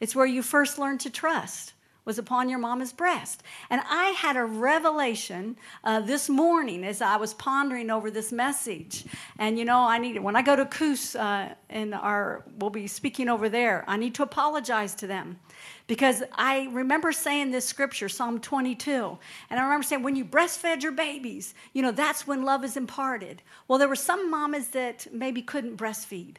[0.00, 1.72] It's where you first learn to trust
[2.08, 3.42] was upon your mama's breast.
[3.68, 9.04] And I had a revelation uh, this morning as I was pondering over this message.
[9.38, 12.86] And you know, I need when I go to Coos uh, and our we'll be
[12.86, 13.84] speaking over there.
[13.86, 15.38] I need to apologize to them
[15.86, 19.18] because I remember saying this scripture, Psalm 22,
[19.50, 22.78] and I remember saying, when you breastfed your babies, you know, that's when love is
[22.78, 23.42] imparted.
[23.68, 26.36] Well, there were some mamas that maybe couldn't breastfeed.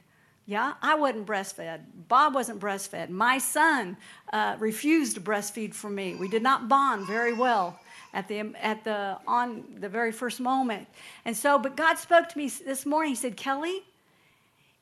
[0.50, 1.82] Yeah, I wasn't breastfed.
[2.08, 3.10] Bob wasn't breastfed.
[3.10, 3.98] My son
[4.34, 6.16] uh, refused to breastfeed for me.
[6.16, 7.80] We did not bond very well
[8.16, 10.88] at the at the on the very first moment.
[11.24, 13.12] And so, but God spoke to me this morning.
[13.12, 13.84] He said, "Kelly,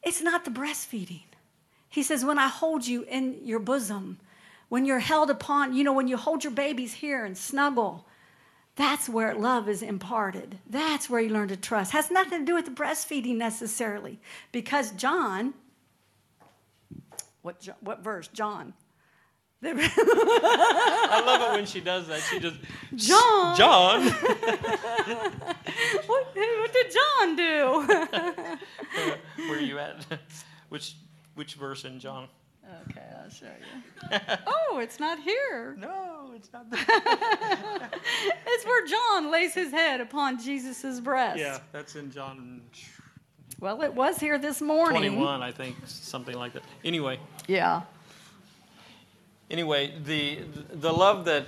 [0.04, 1.28] it's not the breastfeeding."
[1.90, 4.20] He says, "When I hold you in your bosom,
[4.70, 8.07] when you're held upon, you know, when you hold your babies here and snuggle."
[8.78, 10.60] That's where love is imparted.
[10.70, 11.92] That's where you learn to trust.
[11.92, 14.20] Has nothing to do with the breastfeeding necessarily,
[14.52, 15.56] because John,
[17.42, 18.28] what what verse?
[18.28, 18.74] John.
[19.64, 22.22] I love it when she does that.
[22.22, 22.58] She just
[22.96, 23.58] John.
[23.58, 24.04] John.
[26.06, 27.88] what, what did John do?
[29.50, 30.06] Where are you at?
[30.70, 30.96] Which
[31.34, 32.28] which verse in John?
[32.90, 34.20] Okay, I'll show you.
[34.48, 35.76] oh, it's not here.
[35.80, 36.70] No, it's not.
[36.70, 36.80] There.
[38.48, 41.40] it's where John lays his head upon Jesus' breast.
[41.40, 42.62] Yeah, that's in John
[43.60, 45.14] Well, it was here this morning.
[45.14, 46.64] 21, I think, something like that.
[46.84, 47.84] Anyway, Yeah.
[49.50, 50.40] anyway, the
[50.74, 51.46] the love that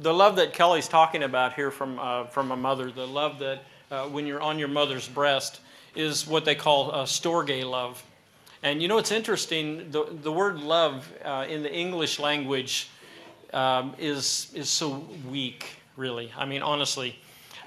[0.00, 3.62] the love that Kelly's talking about here from uh, from a mother, the love that
[3.90, 5.60] uh, when you're on your mother's breast
[5.94, 8.02] is what they call uh, storge love.
[8.62, 9.90] And you know, it's interesting.
[9.90, 12.88] The the word love uh, in the English language
[13.52, 15.66] um, is is so weak,
[15.96, 16.32] really.
[16.36, 17.18] I mean, honestly.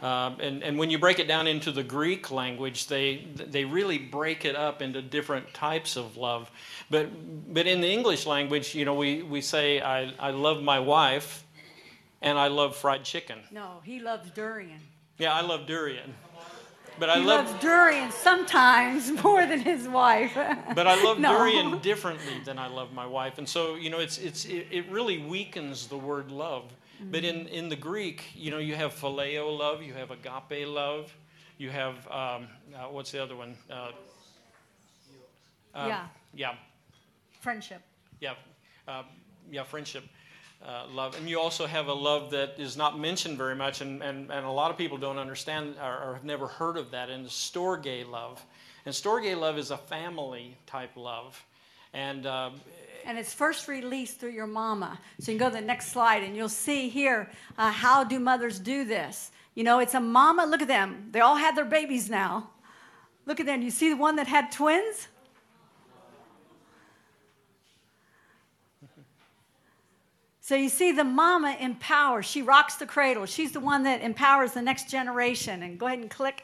[0.01, 3.99] Um, and, and when you break it down into the Greek language, they, they really
[3.99, 6.49] break it up into different types of love.
[6.89, 10.79] But, but in the English language, you know, we, we say, I, I love my
[10.79, 11.45] wife
[12.19, 13.41] and I love fried chicken.
[13.51, 14.79] No, he loves durian.
[15.19, 16.15] Yeah, I love durian.
[16.99, 20.33] But I he love, loves durian sometimes more than his wife.
[20.75, 21.37] but I love No.
[21.37, 23.37] durian differently than I love my wife.
[23.37, 26.71] And so, you know, it's, it's, it, it really weakens the word love.
[27.09, 31.11] But in, in the Greek, you know, you have phileo love, you have agape love,
[31.57, 33.55] you have, um, uh, what's the other one?
[33.71, 33.91] Uh,
[35.73, 36.05] um, Yeah.
[36.35, 36.53] Yeah,
[37.39, 37.81] Friendship.
[38.19, 38.35] yeah,
[38.87, 39.03] uh,
[39.49, 40.03] yeah, friendship.
[40.63, 41.17] Uh, love.
[41.17, 44.45] And you also have a love that is not mentioned very much, and, and, and
[44.45, 48.07] a lot of people don't understand or, or have never heard of that, and storge
[48.07, 48.45] love.
[48.85, 51.43] And storge love is a family type love.
[51.93, 52.51] And uh,
[53.05, 54.99] And it's first released through your mama.
[55.19, 58.19] So you can go to the next slide and you'll see here uh, how do
[58.19, 59.31] mothers do this.
[59.55, 60.45] You know, it's a mama.
[60.45, 61.09] Look at them.
[61.11, 62.49] They all have their babies now.
[63.25, 63.61] Look at them.
[63.61, 65.07] You see the one that had twins?
[70.51, 72.25] So you see the mama empowers.
[72.25, 73.25] She rocks the cradle.
[73.25, 75.63] She's the one that empowers the next generation.
[75.63, 76.43] And go ahead and click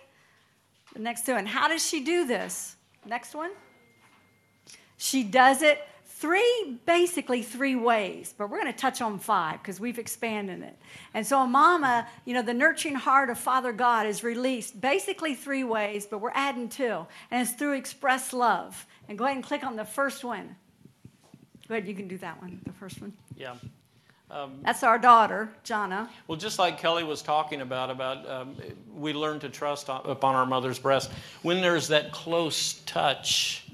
[0.93, 1.33] the next two.
[1.33, 2.77] And How does she do this?
[3.05, 3.51] Next one.
[4.95, 9.81] She does it three, basically three ways, but we're going to touch on five because
[9.81, 10.77] we've expanded it.
[11.13, 15.35] And so, a mama, you know, the nurturing heart of Father God is released basically
[15.35, 18.85] three ways, but we're adding two, and it's through express love.
[19.09, 20.55] And go ahead and click on the first one.
[21.67, 23.11] Go ahead, you can do that one, the first one.
[23.35, 23.55] yeah.
[24.63, 26.09] That's our daughter, Jana.
[26.27, 28.55] Well, just like Kelly was talking about, about um,
[28.93, 31.11] we learn to trust upon our mother's breast.
[31.43, 33.65] When there's that close touch,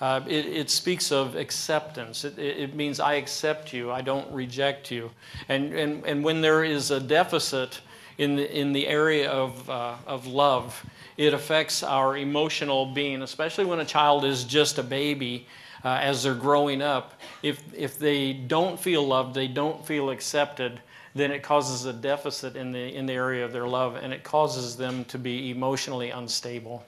[0.00, 2.24] uh, it, it speaks of acceptance.
[2.24, 3.90] It, it it means I accept you.
[3.90, 5.10] I don't reject you.
[5.48, 7.80] And and and when there is a deficit
[8.18, 10.84] in the in the area of uh, of love,
[11.16, 15.46] it affects our emotional being, especially when a child is just a baby.
[15.84, 20.80] Uh, as they're growing up, if if they don't feel loved, they don't feel accepted,
[21.14, 24.24] then it causes a deficit in the in the area of their love, and it
[24.24, 26.84] causes them to be emotionally unstable.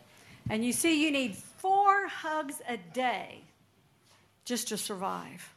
[0.49, 3.43] And you see, you need four hugs a day
[4.45, 5.55] just to survive.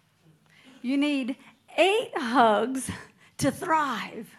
[0.82, 1.36] You need
[1.78, 2.92] eight hugs
[3.40, 4.30] to thrive.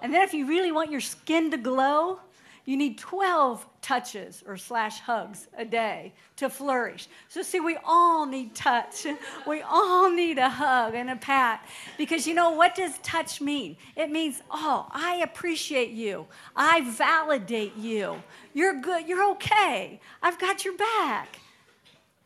[0.00, 2.20] And then, if you really want your skin to glow,
[2.66, 7.06] you need 12 touches or slash hugs a day to flourish.
[7.28, 9.06] So, see, we all need touch.
[9.46, 11.64] We all need a hug and a pat.
[11.96, 13.76] Because you know, what does touch mean?
[13.94, 16.26] It means, oh, I appreciate you.
[16.56, 18.20] I validate you.
[18.52, 19.06] You're good.
[19.06, 20.00] You're okay.
[20.20, 21.38] I've got your back.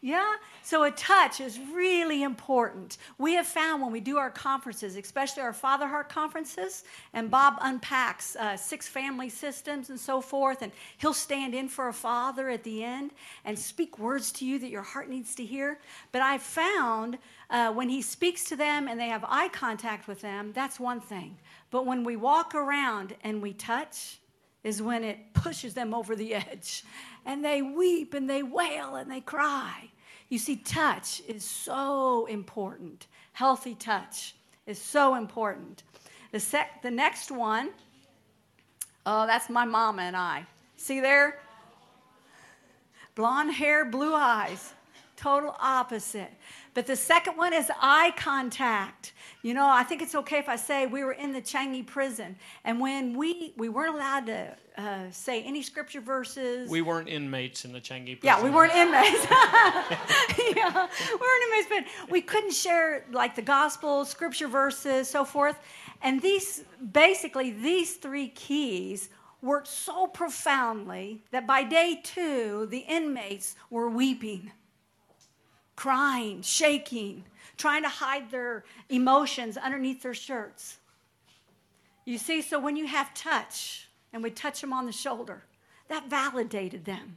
[0.00, 0.36] Yeah?
[0.70, 2.98] So a touch is really important.
[3.18, 7.54] We have found when we do our conferences, especially our Father Heart conferences, and Bob
[7.60, 12.48] unpacks uh, six family systems and so forth, and he'll stand in for a father
[12.50, 13.10] at the end
[13.44, 15.80] and speak words to you that your heart needs to hear.
[16.12, 17.18] But I found
[17.50, 21.00] uh, when he speaks to them and they have eye contact with them, that's one
[21.00, 21.36] thing.
[21.72, 24.20] But when we walk around and we touch,
[24.62, 26.84] is when it pushes them over the edge
[27.26, 29.89] and they weep and they wail and they cry.
[30.30, 33.08] You see, touch is so important.
[33.32, 35.82] Healthy touch is so important.
[36.30, 37.70] The, sec- the next one,
[39.04, 40.46] oh, that's my mama and I.
[40.76, 41.40] See there?
[43.16, 44.72] Blonde hair, blue eyes.
[45.16, 46.32] Total opposite.
[46.74, 49.12] But the second one is eye contact.
[49.42, 52.36] You know, I think it's okay if I say we were in the Changi prison,
[52.64, 56.70] and when we we weren't allowed to uh, say any scripture verses.
[56.70, 58.24] We weren't inmates in the Changi prison.
[58.24, 59.26] Yeah, we weren't inmates.
[59.30, 65.58] yeah, we weren't inmates, but we couldn't share like the gospel, scripture verses, so forth.
[66.02, 69.08] And these basically these three keys
[69.42, 74.52] worked so profoundly that by day two, the inmates were weeping
[75.80, 77.24] crying, shaking,
[77.56, 80.76] trying to hide their emotions underneath their shirts.
[82.04, 85.42] You see, so when you have touch and we touch them on the shoulder,
[85.88, 87.16] that validated them.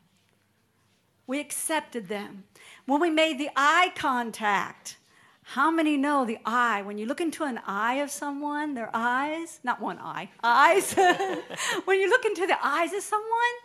[1.28, 2.46] We accepted them.
[2.86, 4.96] When we made the eye contact,
[5.42, 6.84] how many know the eye?
[6.84, 10.94] When you look into an eye of someone, their eyes, not one eye, eyes.
[11.84, 13.56] when you look into the eyes of someone,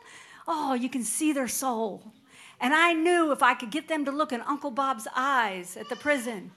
[0.48, 2.02] oh, you can see their soul.
[2.60, 5.88] And I knew if I could get them to look in Uncle Bob's eyes at
[5.88, 6.50] the prison,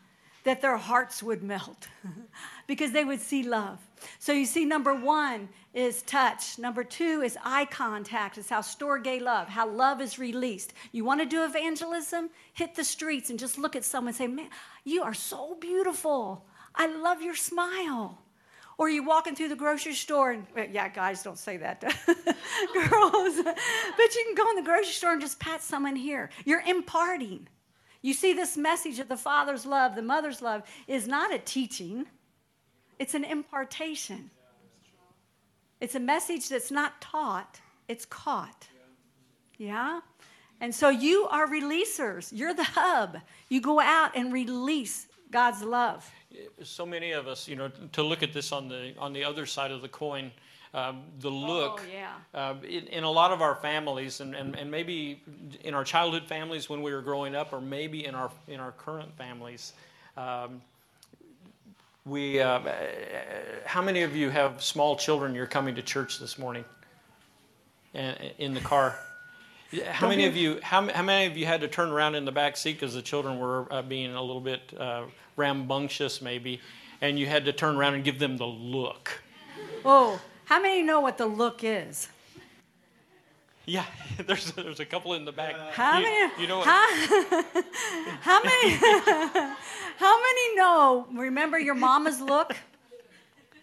[0.44, 1.88] that their hearts would melt
[2.68, 3.80] because they would see love.
[4.18, 6.58] So you see, number one is touch.
[6.58, 8.38] Number two is eye contact.
[8.38, 10.74] It's how storge love, how love is released.
[10.92, 12.30] You want to do evangelism?
[12.54, 14.50] Hit the streets and just look at someone and say, Man,
[14.84, 16.46] you are so beautiful.
[16.74, 18.18] I love your smile.
[18.78, 21.82] Or you walking through the grocery store and yeah, guys don't say that,
[22.74, 23.36] girls.
[23.44, 26.30] but you can go in the grocery store and just pat someone here.
[26.46, 27.48] You're imparting.
[28.02, 32.08] You see, this message of the father's love, the mother's love, is not a teaching.
[32.98, 34.32] It's an impartation.
[35.80, 38.68] It's a message that's not taught, it's caught.
[39.58, 40.02] Yeah?
[40.60, 42.30] And so you are releasers.
[42.32, 43.18] You're the hub.
[43.50, 46.10] You go out and release God's love
[46.64, 49.46] so many of us, you know, to look at this on the on the other
[49.46, 50.32] side of the coin,
[50.74, 51.84] um, the look.
[51.84, 52.12] Oh, yeah.
[52.34, 55.22] Uh, in, in, a lot of our families, and, and, and maybe
[55.64, 58.72] in our childhood families when we were growing up, or maybe in our in our
[58.72, 59.74] current families,
[60.18, 60.62] um,
[62.06, 62.40] we.
[62.40, 62.62] Uh,
[63.66, 65.36] how many of you have small children?
[65.36, 66.66] You're coming to church this morning,
[67.94, 68.98] and in the car.
[69.90, 70.60] How many of you?
[70.62, 73.02] How, how many of you had to turn around in the back seat because the
[73.02, 75.04] children were uh, being a little bit uh,
[75.42, 76.62] rambunctious, maybe,
[77.02, 79.22] and you had to turn around and give them the look?
[79.84, 82.10] Oh, how many know what the look is?
[83.66, 83.86] Yeah,
[84.28, 85.56] there's there's a couple in the back.
[85.72, 86.42] How you, many?
[86.42, 86.88] You know how,
[88.22, 88.72] how many?
[89.98, 91.08] how many know?
[91.14, 92.56] Remember your mama's look.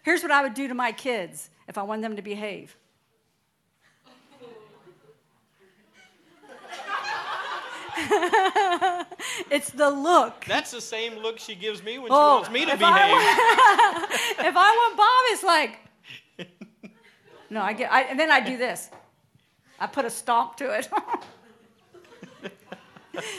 [0.03, 2.77] Here's what I would do to my kids if I want them to behave.
[9.51, 10.45] it's the look.
[10.47, 12.95] That's the same look she gives me when oh, she wants me to if behave.
[12.95, 14.11] I want,
[14.47, 16.91] if I want Bob, it's like,
[17.51, 18.89] no, I get, I, and then I do this.
[19.81, 20.89] I put a stomp to it.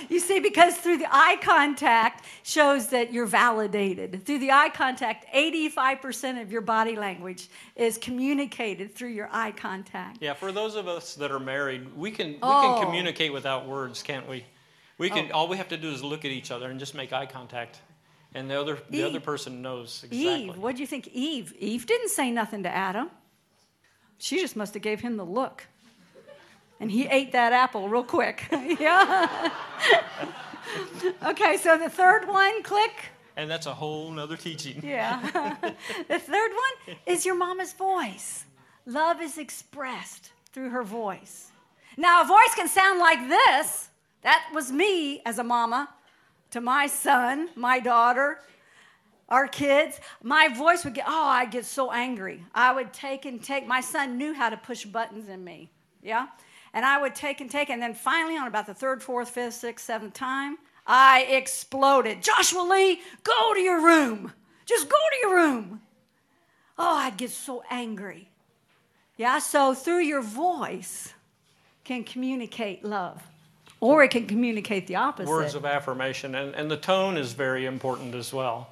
[0.09, 4.25] you see, because through the eye contact shows that you're validated.
[4.25, 10.19] Through the eye contact, 85% of your body language is communicated through your eye contact.
[10.21, 12.75] Yeah, for those of us that are married, we can we Oh.
[12.77, 14.45] can communicate without words, can't we?
[14.99, 15.31] We can.
[15.31, 15.39] Oh.
[15.39, 17.79] All we have to do is look at each other and just make eye contact,
[18.35, 20.49] and the other the other person knows exactly.
[20.49, 21.07] Eve, what do you think?
[21.07, 21.55] Eve.
[21.57, 23.09] Eve didn't say nothing to Adam.
[24.19, 25.65] She just must have gave him the look.
[26.81, 28.43] And he ate that apple real quick.
[28.51, 29.51] yeah.
[31.23, 32.93] okay, so the third one, click.
[33.35, 34.81] And that's a whole nother teaching.
[34.83, 35.19] Yeah.
[36.07, 38.45] the third one is your mama's voice.
[38.85, 41.51] Love is expressed through her voice.
[41.97, 43.88] Now, a voice can sound like this.
[44.21, 45.89] That was me as a mama
[46.51, 48.39] to my son, my daughter,
[49.29, 49.99] our kids.
[50.23, 52.43] My voice would get, oh, I'd get so angry.
[52.53, 53.67] I would take and take.
[53.67, 55.69] My son knew how to push buttons in me.
[56.01, 56.27] Yeah?
[56.73, 57.69] And I would take and take.
[57.69, 62.21] And then finally, on about the third, fourth, fifth, sixth, seventh time, I exploded.
[62.21, 64.33] Joshua Lee, go to your room.
[64.65, 65.81] Just go to your room.
[66.77, 68.29] Oh, I'd get so angry.
[69.17, 71.13] Yeah, so through your voice
[71.83, 73.21] can communicate love.
[73.81, 75.29] Or it can communicate the opposite.
[75.29, 78.69] Words of affirmation, and, and the tone is very important as well.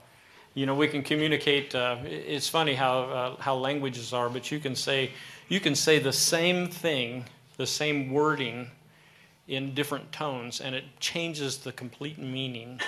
[0.53, 1.73] You know, we can communicate.
[1.73, 5.11] Uh, it's funny how uh, how languages are, but you can say
[5.47, 7.25] you can say the same thing,
[7.57, 8.69] the same wording,
[9.47, 12.79] in different tones, and it changes the complete meaning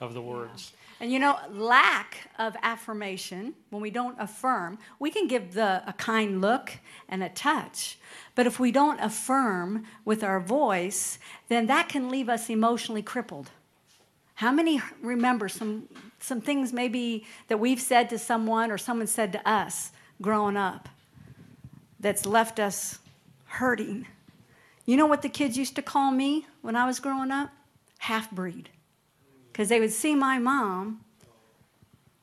[0.00, 0.72] of the words.
[1.00, 5.92] And you know, lack of affirmation, when we don't affirm, we can give the, a
[5.92, 6.72] kind look
[7.08, 7.98] and a touch.
[8.34, 11.18] But if we don't affirm with our voice,
[11.48, 13.50] then that can leave us emotionally crippled.
[14.34, 15.88] How many remember some,
[16.18, 20.88] some things maybe that we've said to someone or someone said to us growing up
[22.00, 22.98] that's left us
[23.46, 24.06] hurting?
[24.84, 27.50] You know what the kids used to call me when I was growing up?
[27.98, 28.70] Half breed
[29.58, 31.00] because they would see my mom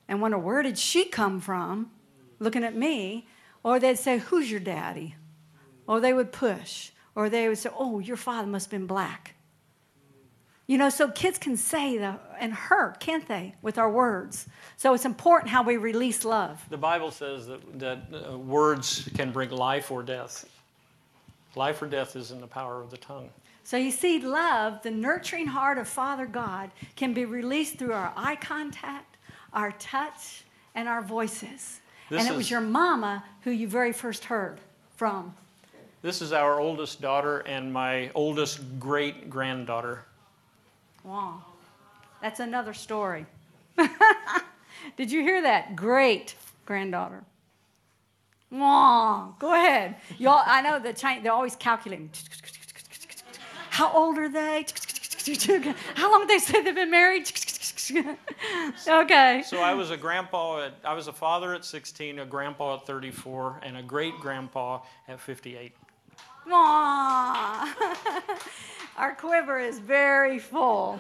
[0.08, 1.92] and wonder, where did she come from?
[2.40, 3.28] Looking at me.
[3.62, 5.16] Or they'd say, who's your daddy?
[5.86, 6.92] Or they would push.
[7.14, 9.36] Or they would say, oh, your father must have been black.
[10.66, 14.48] You know, so kids can say the, and hurt, can't they, with our words?
[14.78, 16.66] So it's important how we release love.
[16.70, 20.48] The Bible says that, that uh, words can bring life or death.
[21.58, 23.30] Life or death is in the power of the tongue.
[23.66, 28.14] So you see, love, the nurturing heart of Father God, can be released through our
[28.16, 29.18] eye contact,
[29.54, 30.44] our touch,
[30.76, 31.80] and our voices.
[32.12, 34.60] This and it was your mama who you very first heard
[34.96, 35.34] from.
[36.04, 40.06] This is our oldest daughter and my oldest great granddaughter.
[41.04, 41.42] Wow.
[42.22, 43.26] That's another story.
[44.96, 45.76] Did you hear that?
[45.76, 46.36] Great
[46.68, 47.24] granddaughter.
[48.52, 49.34] Wow.
[49.40, 49.96] Go ahead.
[50.20, 52.12] Y'all, I know the Chinese, they're always calculating.
[53.76, 54.66] How old are they?
[55.96, 57.30] How long have they said they've been married?
[58.88, 59.44] okay.
[59.46, 62.88] So I was a grandpa at, I was a father at 16, a grandpa at
[62.88, 65.74] 34, and a great grandpa at 58.
[66.48, 67.68] Aww.
[68.98, 70.98] Our quiver is very full.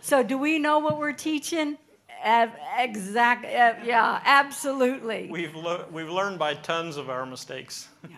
[0.00, 1.76] So, do we know what we're teaching?
[2.24, 3.44] Exact.
[3.44, 5.28] Yeah, absolutely.
[5.30, 7.88] We've lo- we've learned by tons of our mistakes.
[8.08, 8.16] Yeah.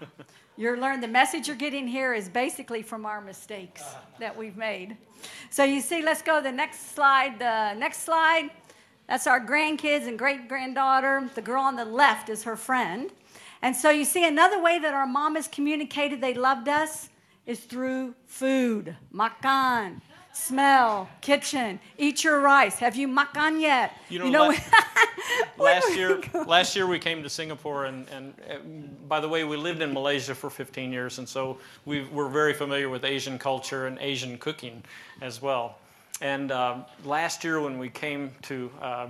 [0.59, 3.83] You're learning the message you're getting here is basically from our mistakes
[4.19, 4.97] that we've made.
[5.51, 7.39] So you see, let's go to the next slide.
[7.39, 8.51] The next slide,
[9.07, 11.29] that's our grandkids and great granddaughter.
[11.35, 13.11] The girl on the left is her friend.
[13.61, 17.11] And so you see, another way that our mom has communicated they loved us
[17.45, 20.01] is through food, makan
[20.37, 22.79] smell, kitchen, eat your rice.
[22.79, 23.93] Have you makan yet?
[24.09, 24.55] You know, you know
[25.59, 28.59] last year, last year we came to Singapore, and, and uh,
[29.09, 32.53] by the way, we lived in Malaysia for 15 years, and so we we're very
[32.53, 34.83] familiar with Asian culture and Asian cooking
[35.23, 35.79] as well.
[36.21, 39.09] And uh, last year, when we came to uh,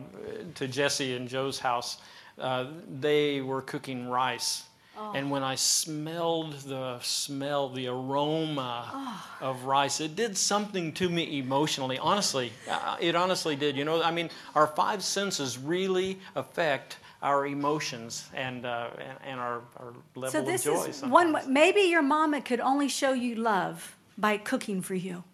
[0.54, 1.98] to Jesse and Joe's house,
[2.38, 2.66] uh,
[3.00, 4.64] they were cooking rice
[4.98, 5.12] Oh.
[5.14, 9.24] And when I smelled the smell, the aroma oh.
[9.40, 11.98] of rice, it did something to me emotionally.
[11.98, 13.76] Honestly, uh, it honestly did.
[13.76, 19.40] You know, I mean, our five senses really affect our emotions and uh, and, and,
[19.40, 20.84] our, our level so this of joy.
[20.84, 25.24] Is one, maybe your mama could only show you love by cooking for you.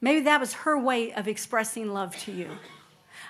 [0.00, 2.50] Maybe that was her way of expressing love to you.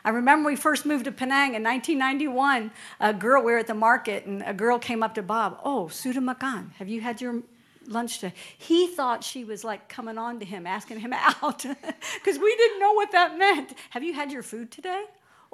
[0.04, 2.72] I remember we first moved to Penang in 1991.
[3.00, 5.60] A girl, we were at the market, and a girl came up to Bob.
[5.64, 7.42] Oh, Suda Makan, have you had your
[7.86, 8.34] lunch today?
[8.58, 12.80] He thought she was like coming on to him, asking him out, because we didn't
[12.80, 13.74] know what that meant.
[13.90, 15.04] Have you had your food today?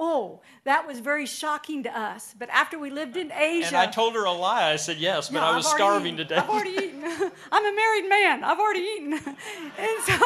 [0.00, 2.34] Oh, that was very shocking to us.
[2.38, 3.68] But after we lived in Asia.
[3.68, 4.70] And I told her a lie.
[4.70, 6.28] I said yes, but no, I was starving eaten.
[6.28, 6.44] to death.
[6.44, 7.02] I've already eaten.
[7.52, 8.44] I'm a married man.
[8.44, 9.12] I've already eaten.
[9.78, 10.16] And so.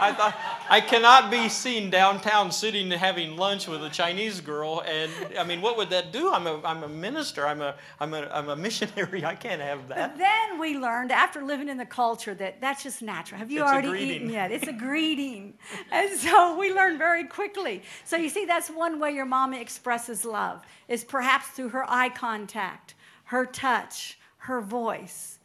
[0.00, 0.38] I thought,
[0.68, 4.82] I cannot be seen downtown sitting and having lunch with a Chinese girl.
[4.86, 6.32] And I mean, what would that do?
[6.32, 9.24] I'm a, I'm a minister, I'm a, I'm, a, I'm a missionary.
[9.24, 10.16] I can't have that.
[10.16, 13.38] But then we learned, after living in the culture, that that's just natural.
[13.38, 14.52] Have you it's already eaten yet?
[14.52, 15.54] It's a greeting.
[15.90, 17.82] and so we learned very quickly.
[18.04, 21.84] So you see, see, that's one way your mama expresses love, is perhaps through her
[21.88, 25.38] eye contact, her touch, her voice,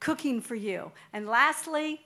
[0.00, 0.90] cooking for you.
[1.12, 2.00] And lastly,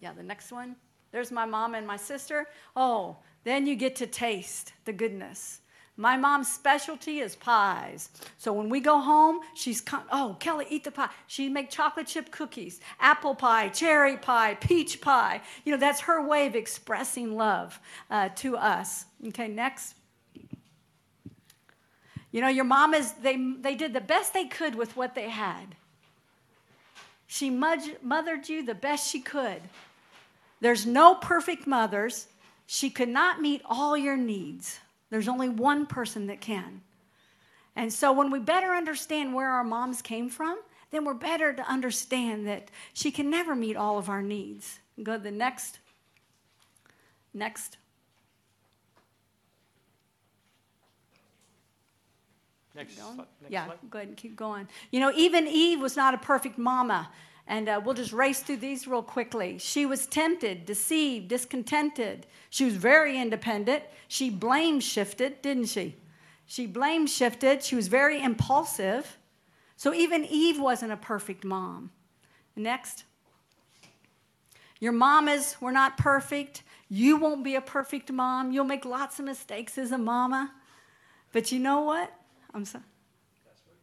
[0.00, 0.76] yeah, the next one.
[1.12, 2.48] There's my mom and my sister.
[2.74, 5.60] Oh, then you get to taste the goodness.
[5.96, 8.08] My mom's specialty is pies.
[8.36, 11.10] So when we go home, she's, con- oh, Kelly, eat the pie.
[11.28, 15.40] She'd make chocolate chip cookies, apple pie, cherry pie, peach pie.
[15.64, 17.78] You know, that's her way of expressing love
[18.10, 19.04] uh, to us.
[19.28, 19.94] Okay, next.
[22.32, 25.28] You know, your mom is, they, they did the best they could with what they
[25.28, 25.76] had.
[27.28, 29.62] She mothered you the best she could.
[30.60, 32.26] There's no perfect mothers.
[32.66, 34.80] She could not meet all your needs.
[35.10, 36.82] There's only one person that can.
[37.76, 40.58] And so when we better understand where our moms came from,
[40.90, 44.78] then we're better to understand that she can never meet all of our needs.
[45.02, 45.80] Go to the next.
[47.32, 47.78] Next.
[52.76, 53.78] Next, next yeah, slide.
[53.88, 54.66] go ahead and keep going.
[54.90, 57.08] You know, even Eve was not a perfect mama.
[57.46, 59.58] And uh, we'll just race through these real quickly.
[59.58, 62.26] She was tempted, deceived, discontented.
[62.48, 63.82] She was very independent.
[64.08, 65.96] She blame shifted, didn't she?
[66.46, 67.62] She blame shifted.
[67.62, 69.18] She was very impulsive.
[69.76, 71.90] So even Eve wasn't a perfect mom.
[72.56, 73.04] Next.
[74.80, 76.62] Your mamas were not perfect.
[76.88, 78.52] You won't be a perfect mom.
[78.52, 80.52] You'll make lots of mistakes as a mama.
[81.32, 82.12] But you know what?
[82.54, 82.84] I'm sorry.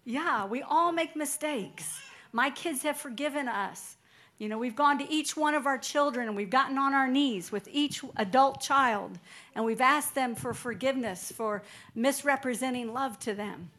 [0.06, 2.02] Yeah, we all make mistakes.
[2.32, 3.98] My kids have forgiven us.
[4.38, 7.08] You know, we've gone to each one of our children and we've gotten on our
[7.08, 9.20] knees with each adult child
[9.54, 11.62] and we've asked them for forgiveness for
[11.94, 13.70] misrepresenting love to them.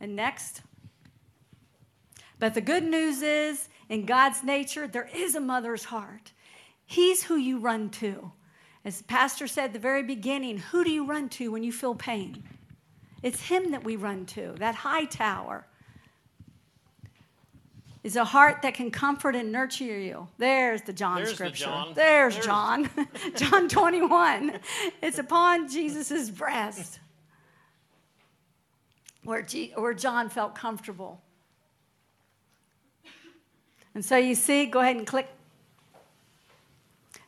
[0.00, 0.62] And next.
[2.38, 6.32] But the good news is, in God's nature, there is a mother's heart.
[6.84, 8.30] He's who you run to.
[8.84, 11.72] As the pastor said at the very beginning, who do you run to when you
[11.72, 12.44] feel pain?
[13.22, 15.66] It's Him that we run to, that high tower.
[18.06, 20.28] Is a heart that can comfort and nurture you.
[20.38, 21.64] There's the John There's the scripture.
[21.64, 21.92] John.
[21.92, 22.88] There's, There's- John.
[23.34, 24.60] John 21.
[25.02, 27.00] It's upon Jesus' breast
[29.24, 31.20] where, G- where John felt comfortable.
[33.96, 35.28] And so you see, go ahead and click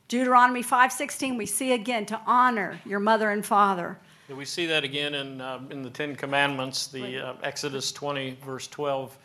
[0.07, 3.99] Deuteronomy 5:16 we see again to honor your mother and father.
[4.29, 8.69] We see that again in, uh, in the Ten Commandments, the uh, Exodus 20, verse
[8.69, 9.19] 12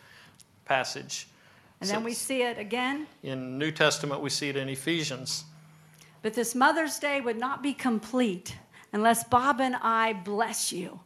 [0.64, 1.28] passage.
[1.90, 3.06] And then we see it again.
[3.22, 5.44] In New Testament, we see it in Ephesians.
[6.22, 8.56] But this Mother's Day would not be complete
[8.92, 11.00] unless Bob and I bless you.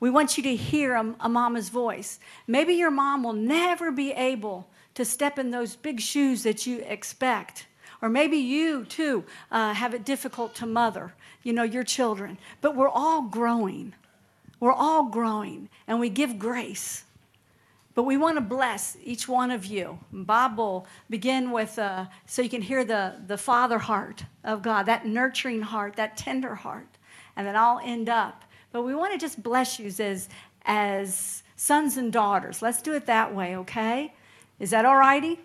[0.00, 2.18] We want you to hear a, a mama's voice.
[2.46, 6.80] Maybe your mom will never be able to step in those big shoes that you
[6.80, 7.66] expect.
[8.02, 12.36] Or maybe you too uh, have it difficult to mother, you know, your children.
[12.60, 13.94] But we're all growing.
[14.60, 17.04] We're all growing, and we give grace.
[17.96, 19.98] But we want to bless each one of you.
[20.12, 24.84] Bob will begin with, uh, so you can hear the, the father heart of God,
[24.84, 26.98] that nurturing heart, that tender heart.
[27.36, 28.44] And then I'll end up.
[28.70, 30.28] But we want to just bless you as,
[30.66, 32.60] as sons and daughters.
[32.60, 34.12] Let's do it that way, okay?
[34.60, 35.40] Is that all righty?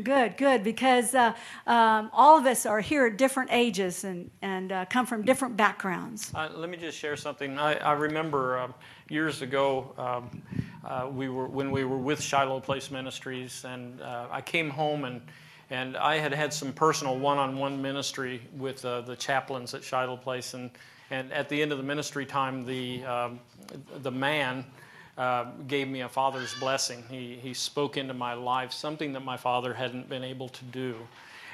[0.00, 1.34] Good, good, because uh,
[1.66, 5.56] um, all of us are here at different ages and, and uh, come from different
[5.56, 6.30] backgrounds.
[6.34, 7.58] Uh, let me just share something.
[7.58, 8.74] I, I remember um,
[9.08, 10.42] years ago um,
[10.84, 15.04] uh, we were when we were with Shiloh Place Ministries, and uh, I came home
[15.04, 15.20] and
[15.70, 20.54] and I had had some personal one-on-one ministry with uh, the chaplains at Shiloh Place,
[20.54, 20.70] and
[21.10, 23.40] and at the end of the ministry time, the um,
[24.02, 24.64] the man.
[25.18, 27.04] Uh, gave me a father's blessing.
[27.10, 30.94] He, he spoke into my life something that my father hadn't been able to do.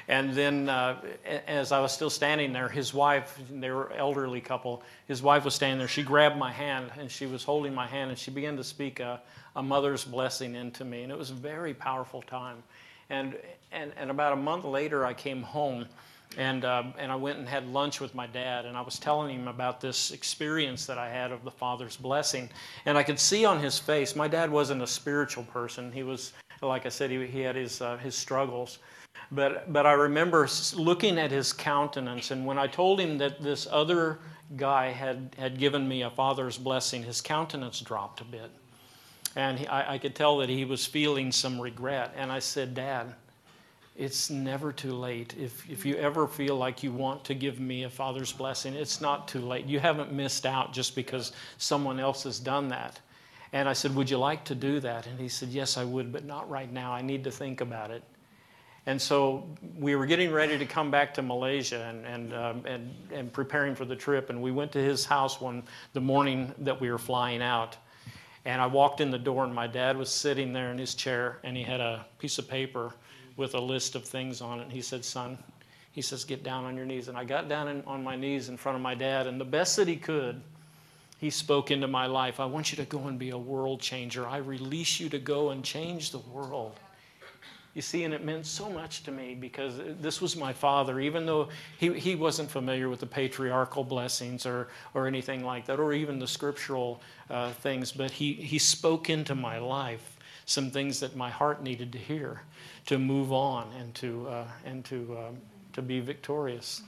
[0.09, 1.01] And then, uh,
[1.47, 5.53] as I was still standing there, his wife, they were elderly couple, his wife was
[5.53, 5.89] standing there.
[5.89, 9.01] She grabbed my hand and she was holding my hand and she began to speak
[9.01, 9.21] a,
[9.57, 11.03] a mother's blessing into me.
[11.03, 12.63] And it was a very powerful time.
[13.09, 13.35] And,
[13.73, 15.85] and, and about a month later, I came home
[16.37, 18.65] and, uh, and I went and had lunch with my dad.
[18.65, 22.49] And I was telling him about this experience that I had of the Father's blessing.
[22.85, 25.91] And I could see on his face, my dad wasn't a spiritual person.
[25.91, 26.31] He was,
[26.61, 28.79] like I said, he, he had his, uh, his struggles.
[29.31, 33.67] But, but I remember looking at his countenance, and when I told him that this
[33.69, 34.19] other
[34.55, 38.49] guy had, had given me a father's blessing, his countenance dropped a bit.
[39.35, 42.13] And he, I, I could tell that he was feeling some regret.
[42.15, 43.13] And I said, Dad,
[43.97, 45.35] it's never too late.
[45.37, 49.01] If, if you ever feel like you want to give me a father's blessing, it's
[49.01, 49.65] not too late.
[49.65, 52.99] You haven't missed out just because someone else has done that.
[53.53, 55.07] And I said, Would you like to do that?
[55.07, 56.91] And he said, Yes, I would, but not right now.
[56.91, 58.03] I need to think about it.
[58.87, 59.45] And so
[59.77, 63.75] we were getting ready to come back to Malaysia and, and, um, and, and preparing
[63.75, 64.29] for the trip.
[64.29, 67.75] And we went to his house one, the morning that we were flying out.
[68.45, 71.39] And I walked in the door, and my dad was sitting there in his chair,
[71.43, 72.93] and he had a piece of paper
[73.35, 74.63] with a list of things on it.
[74.63, 75.37] And he said, Son,
[75.91, 77.09] he says, get down on your knees.
[77.09, 79.45] And I got down in, on my knees in front of my dad, and the
[79.45, 80.41] best that he could,
[81.17, 82.39] he spoke into my life.
[82.39, 84.25] I want you to go and be a world changer.
[84.25, 86.79] I release you to go and change the world.
[87.77, 91.27] You see, and it meant so much to me because this was my father, even
[91.27, 95.93] though he, he wasn't familiar with the patriarchal blessings or, or anything like that, or
[95.93, 96.99] even the scriptural
[97.29, 100.17] uh, things, but he, he spoke into my life
[100.47, 102.41] some things that my heart needed to hear
[102.87, 105.37] to move on and to, uh, and to, um,
[105.73, 106.81] to be victorious.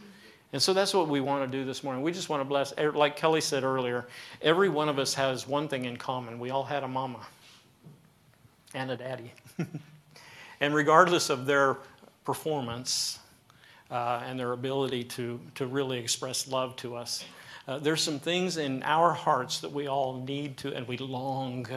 [0.54, 2.02] And so that's what we want to do this morning.
[2.02, 4.08] We just want to bless, like Kelly said earlier,
[4.42, 6.40] every one of us has one thing in common.
[6.40, 7.28] We all had a mama
[8.74, 9.32] and a daddy.
[10.62, 11.78] And regardless of their
[12.26, 13.20] performance
[13.90, 17.24] uh, and their ability to, to really express love to us,
[17.68, 21.68] uh, there's some things in our hearts that we all need to and we long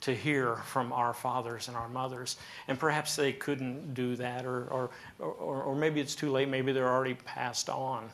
[0.00, 2.36] to hear from our fathers and our mothers.
[2.66, 6.72] And perhaps they couldn't do that, or, or, or, or maybe it's too late, maybe
[6.72, 8.08] they're already passed on.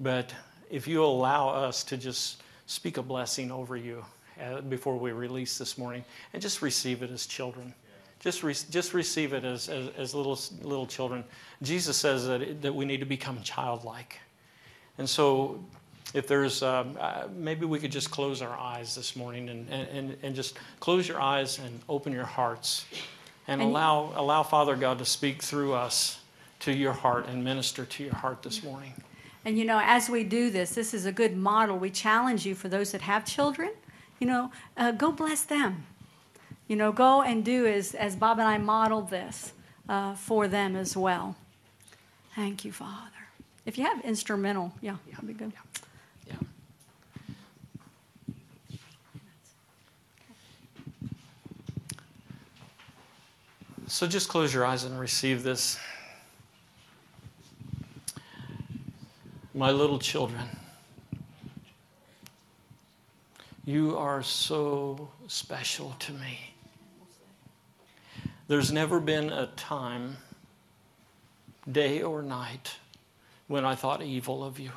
[0.00, 0.34] But
[0.70, 4.04] if you allow us to just speak a blessing over you
[4.42, 7.74] uh, before we release this morning, and just receive it as children.
[8.20, 11.24] Just, re- just receive it as, as, as, little, little children.
[11.62, 14.18] Jesus says that, it, that we need to become childlike.
[14.96, 15.62] And so
[16.14, 20.16] if there's um, uh, maybe we could just close our eyes this morning and, and,
[20.22, 22.86] and just close your eyes and open your hearts
[23.48, 26.20] and, and allow, allow Father God to speak through us
[26.60, 28.92] to your heart and minister to your heart this morning.
[29.44, 31.78] And you know, as we do this, this is a good model.
[31.78, 33.70] We challenge you for those that have children,
[34.18, 35.84] you know, uh, go bless them.
[36.66, 39.52] You know, go and do as, as Bob and I modeled this
[39.88, 41.36] uh, for them as well.
[42.34, 43.10] Thank you, Father.
[43.66, 45.52] If you have instrumental, yeah, that'd be good.
[46.26, 46.34] Yeah.
[53.86, 55.78] So just close your eyes and receive this.
[59.54, 60.48] My little children,
[63.64, 66.53] you are so special to me.
[68.46, 70.18] There's never been a time,
[71.70, 72.76] day or night,
[73.46, 74.72] when I thought evil of you.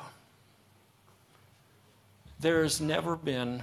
[2.40, 3.62] There's never been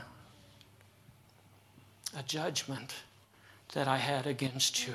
[2.15, 2.93] a judgment
[3.73, 4.93] that I had against you.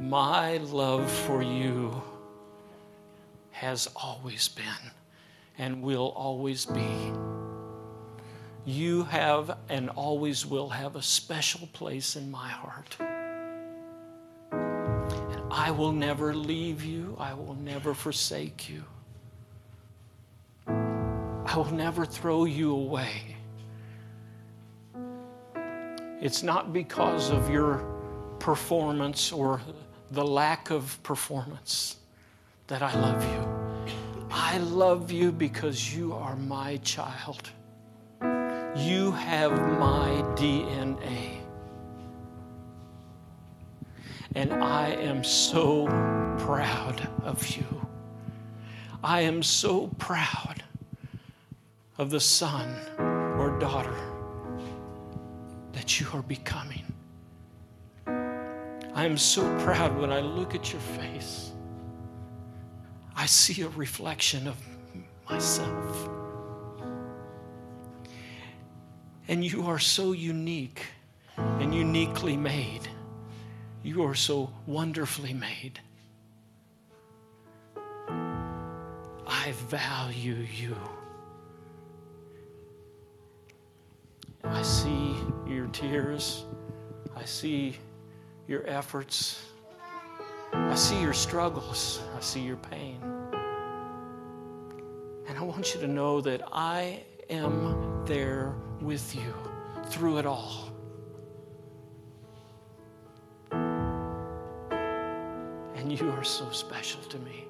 [0.00, 2.02] My love for you
[3.52, 4.90] has always been
[5.58, 7.12] and will always be.
[8.64, 12.96] You have and always will have a special place in my heart.
[15.56, 18.82] I will never leave you, I will never forsake you.
[20.66, 23.36] I will never throw you away.
[26.20, 27.84] It's not because of your
[28.40, 29.60] performance or
[30.10, 31.98] the lack of performance
[32.66, 33.94] that I love you.
[34.32, 37.48] I love you because you are my child.
[38.20, 41.43] You have my DNA.
[44.34, 45.86] And I am so
[46.38, 47.64] proud of you.
[49.02, 50.62] I am so proud
[51.98, 52.74] of the son
[53.38, 53.94] or daughter
[55.72, 56.84] that you are becoming.
[58.06, 61.52] I am so proud when I look at your face.
[63.16, 64.56] I see a reflection of
[65.28, 66.08] myself.
[69.28, 70.86] And you are so unique
[71.36, 72.88] and uniquely made.
[73.84, 75.78] You are so wonderfully made.
[79.26, 80.74] I value you.
[84.42, 85.14] I see
[85.46, 86.46] your tears.
[87.14, 87.76] I see
[88.48, 89.44] your efforts.
[90.54, 92.00] I see your struggles.
[92.16, 92.98] I see your pain.
[95.28, 99.34] And I want you to know that I am there with you
[99.90, 100.73] through it all.
[105.84, 107.44] And you are so special to me.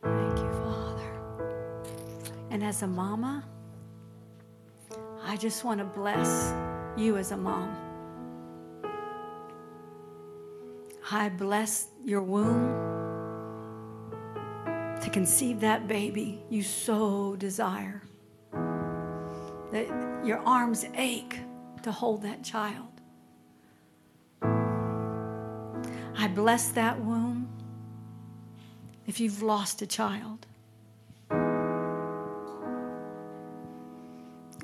[0.00, 1.20] Thank you, Father.
[2.50, 3.44] And as a mama,
[5.24, 6.54] I just want to bless
[6.96, 7.76] you as a mom.
[11.10, 12.68] I bless your womb
[15.02, 18.00] to conceive that baby you so desire.
[18.52, 19.88] That
[20.24, 21.40] your arms ache
[21.82, 22.93] to hold that child.
[26.24, 27.50] I bless that womb
[29.06, 30.46] if you've lost a child.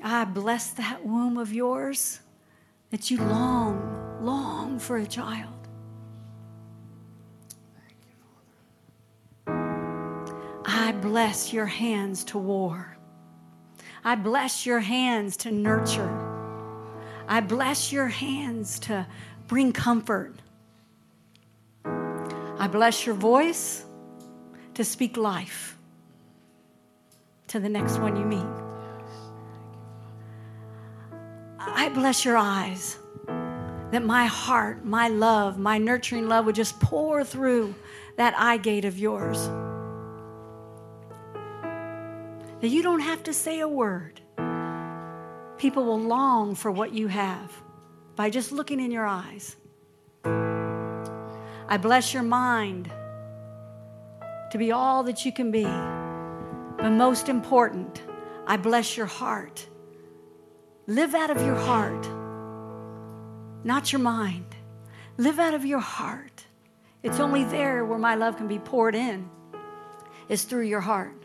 [0.03, 2.19] I bless that womb of yours
[2.89, 5.53] that you long, long for a child.
[9.45, 12.97] I bless your hands to war.
[14.03, 16.09] I bless your hands to nurture.
[17.27, 19.05] I bless your hands to
[19.47, 20.33] bring comfort.
[22.61, 23.83] I bless your voice
[24.75, 25.79] to speak life
[27.47, 28.45] to the next one you meet.
[31.57, 37.23] I bless your eyes that my heart, my love, my nurturing love would just pour
[37.23, 37.73] through
[38.17, 39.47] that eye gate of yours
[42.59, 44.21] that you don't have to say a word.
[45.57, 47.51] People will long for what you have
[48.15, 49.55] by just looking in your eyes.
[51.71, 52.91] I bless your mind
[54.51, 55.63] to be all that you can be.
[55.63, 58.03] But most important,
[58.45, 59.65] I bless your heart.
[60.87, 62.05] Live out of your heart,
[63.63, 64.53] not your mind.
[65.15, 66.45] Live out of your heart.
[67.03, 69.29] It's only there where my love can be poured in,
[70.27, 71.23] it's through your heart.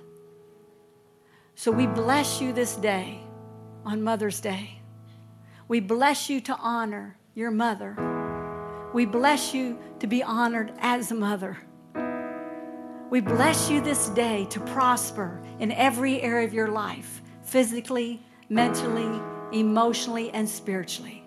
[1.57, 3.19] So we bless you this day
[3.85, 4.81] on Mother's Day.
[5.67, 8.06] We bless you to honor your mother.
[8.93, 11.59] We bless you to be honored as a mother.
[13.11, 19.21] We bless you this day to prosper in every area of your life physically, mentally,
[19.53, 21.25] emotionally, and spiritually.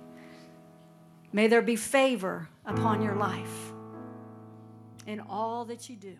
[1.31, 3.71] May there be favor upon your life
[5.05, 6.17] in all that you do.